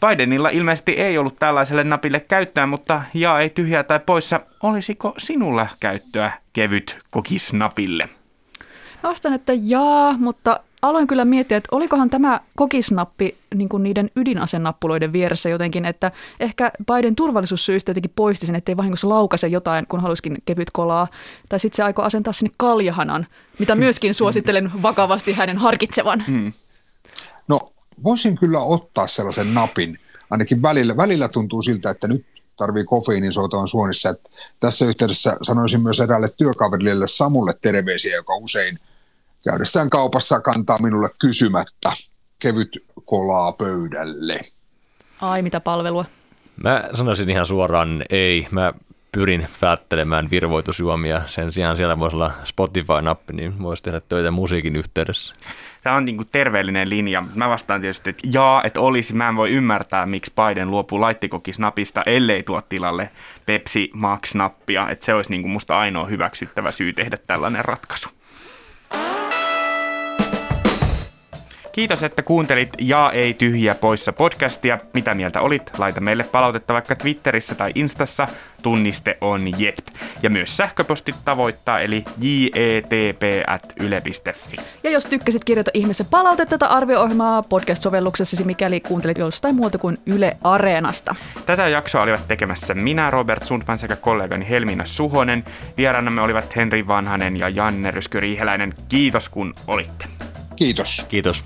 Bidenilla 0.00 0.48
ilmeisesti 0.48 0.92
ei 0.92 1.18
ollut 1.18 1.36
tällaiselle 1.38 1.84
napille 1.84 2.20
käyttöä, 2.20 2.66
mutta 2.66 3.02
jaa 3.14 3.40
ei 3.40 3.50
tyhjää 3.50 3.82
tai 3.82 4.00
poissa. 4.00 4.40
Olisiko 4.62 5.14
sinulla 5.18 5.68
käyttöä 5.80 6.32
kevyt 6.52 6.98
kokisnapille? 7.10 8.08
Vastaan, 9.02 9.34
että 9.34 9.52
jaa, 9.62 10.12
mutta 10.18 10.60
aloin 10.82 11.06
kyllä 11.06 11.24
miettiä, 11.24 11.56
että 11.56 11.68
olikohan 11.76 12.10
tämä 12.10 12.40
kokisnappi 12.56 13.36
niin 13.54 13.68
kuin 13.68 13.82
niiden 13.82 14.10
ydinasenappuloiden 14.16 15.12
vieressä 15.12 15.48
jotenkin, 15.48 15.84
että 15.84 16.12
ehkä 16.40 16.72
Biden 16.86 17.16
turvallisuussyistä 17.16 17.90
jotenkin 17.90 18.12
poisti 18.16 18.46
sen, 18.46 18.54
ettei 18.54 18.76
vahingossa 18.76 19.08
laukaise 19.08 19.48
jotain, 19.48 19.86
kun 19.86 20.00
halusikin 20.00 20.36
kevyt 20.44 20.70
kolaa. 20.70 21.08
Tai 21.48 21.60
sitten 21.60 21.76
se 21.76 21.82
aikoo 21.82 22.04
asentaa 22.04 22.32
sinne 22.32 22.54
kaljahanan, 22.56 23.26
mitä 23.58 23.74
myöskin 23.74 24.14
suosittelen 24.14 24.70
vakavasti 24.82 25.32
hänen 25.32 25.58
harkitsevan. 25.58 26.24
Mm. 26.28 26.52
No 27.48 27.60
voisin 28.04 28.38
kyllä 28.38 28.60
ottaa 28.60 29.06
sellaisen 29.06 29.54
napin, 29.54 29.98
ainakin 30.30 30.62
välillä. 30.62 30.96
Välillä 30.96 31.28
tuntuu 31.28 31.62
siltä, 31.62 31.90
että 31.90 32.08
nyt 32.08 32.26
tarvii 32.56 32.84
kofeiinin 32.84 33.32
soutavan 33.32 33.68
suonissa. 33.68 34.10
Että 34.10 34.30
tässä 34.60 34.84
yhteydessä 34.84 35.36
sanoisin 35.42 35.82
myös 35.82 36.00
eräälle 36.00 36.28
työkaverille 36.36 37.08
Samulle 37.08 37.54
terveisiä, 37.62 38.16
joka 38.16 38.34
usein 38.36 38.78
käydessään 39.44 39.90
kaupassa 39.90 40.40
kantaa 40.40 40.78
minulle 40.82 41.08
kysymättä 41.18 41.92
kevyt 42.38 42.68
kolaa 43.04 43.52
pöydälle. 43.52 44.40
Ai 45.20 45.42
mitä 45.42 45.60
palvelua? 45.60 46.04
Mä 46.64 46.84
sanoisin 46.94 47.30
ihan 47.30 47.46
suoraan 47.46 48.04
ei. 48.10 48.46
Mä 48.50 48.72
pyrin 49.12 49.48
päättelemään 49.60 50.30
virvoitusjuomia. 50.30 51.22
Sen 51.26 51.52
sijaan 51.52 51.76
siellä 51.76 51.98
voisi 51.98 52.16
olla 52.16 52.32
Spotify-nappi, 52.44 53.32
niin 53.32 53.62
voisi 53.62 53.82
tehdä 53.82 54.00
töitä 54.00 54.30
musiikin 54.30 54.76
yhteydessä. 54.76 55.34
Tämä 55.82 55.96
on 55.96 56.04
niin 56.04 56.16
kuin 56.16 56.28
terveellinen 56.32 56.90
linja. 56.90 57.24
Mä 57.34 57.48
vastaan 57.48 57.80
tietysti, 57.80 58.10
että 58.10 58.28
jaa, 58.32 58.62
että 58.64 58.80
olisi. 58.80 59.14
Mä 59.14 59.28
en 59.28 59.36
voi 59.36 59.50
ymmärtää, 59.50 60.06
miksi 60.06 60.32
Biden 60.36 60.70
luopuu 60.70 61.00
laittikokisnapista, 61.00 62.02
ellei 62.06 62.42
tuo 62.42 62.62
tilalle 62.62 63.10
Pepsi 63.46 63.90
Max-nappia. 63.94 64.90
Että 64.90 65.04
se 65.04 65.14
olisi 65.14 65.30
niin 65.30 65.42
kuin 65.42 65.52
musta 65.52 65.78
ainoa 65.78 66.06
hyväksyttävä 66.06 66.72
syy 66.72 66.92
tehdä 66.92 67.18
tällainen 67.26 67.64
ratkaisu. 67.64 68.08
Kiitos, 71.78 72.02
että 72.02 72.22
kuuntelit 72.22 72.68
Ja 72.78 73.10
ei 73.14 73.34
tyhjiä 73.34 73.74
poissa 73.74 74.12
podcastia. 74.12 74.78
Mitä 74.94 75.14
mieltä 75.14 75.40
olit? 75.40 75.70
Laita 75.78 76.00
meille 76.00 76.24
palautetta 76.24 76.74
vaikka 76.74 76.94
Twitterissä 76.94 77.54
tai 77.54 77.72
Instassa. 77.74 78.28
Tunniste 78.62 79.18
on 79.20 79.60
JET. 79.60 79.92
Ja 80.22 80.30
myös 80.30 80.56
sähköpostit 80.56 81.16
tavoittaa, 81.24 81.80
eli 81.80 82.04
jetp.yle.fi. 82.20 83.36
Ja 84.82 84.90
jos 84.90 85.06
tykkäsit, 85.06 85.44
kirjoita 85.44 85.70
ihmeessä 85.74 86.04
palautetta 86.10 86.58
tätä 86.58 86.66
arvio-ohjelmaa 86.66 87.42
podcast-sovelluksessasi, 87.42 88.44
mikäli 88.44 88.80
kuuntelit 88.80 89.18
jostain 89.18 89.54
muuta 89.54 89.78
kuin 89.78 89.98
Yle 90.06 90.36
Areenasta. 90.44 91.14
Tätä 91.46 91.68
jaksoa 91.68 92.02
olivat 92.02 92.28
tekemässä 92.28 92.74
minä, 92.74 93.10
Robert 93.10 93.44
Sundman 93.44 93.78
sekä 93.78 93.96
kollegani 93.96 94.48
Helmina 94.48 94.86
Suhonen. 94.86 95.44
Vierannamme 95.76 96.20
olivat 96.20 96.56
Henri 96.56 96.86
Vanhanen 96.86 97.36
ja 97.36 97.48
Janne 97.48 97.90
Rysky-Riiheläinen. 97.90 98.74
Kiitos 98.88 99.28
kun 99.28 99.54
olitte. 99.66 100.04
Kiitos. 100.58 101.04
Kiitos. 101.08 101.44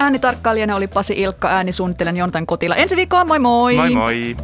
Äänitarkkailijana 0.00 0.76
oli 0.76 0.88
Pasi 0.88 1.14
Ilkka, 1.16 1.48
äänisuunnittelijan 1.48 2.16
Jontan 2.16 2.46
Kotila. 2.46 2.76
Ensi 2.76 2.96
viikkoon, 2.96 3.26
moi 3.26 3.38
moi! 3.38 3.76
Moi 3.76 3.90
moi! 3.90 4.36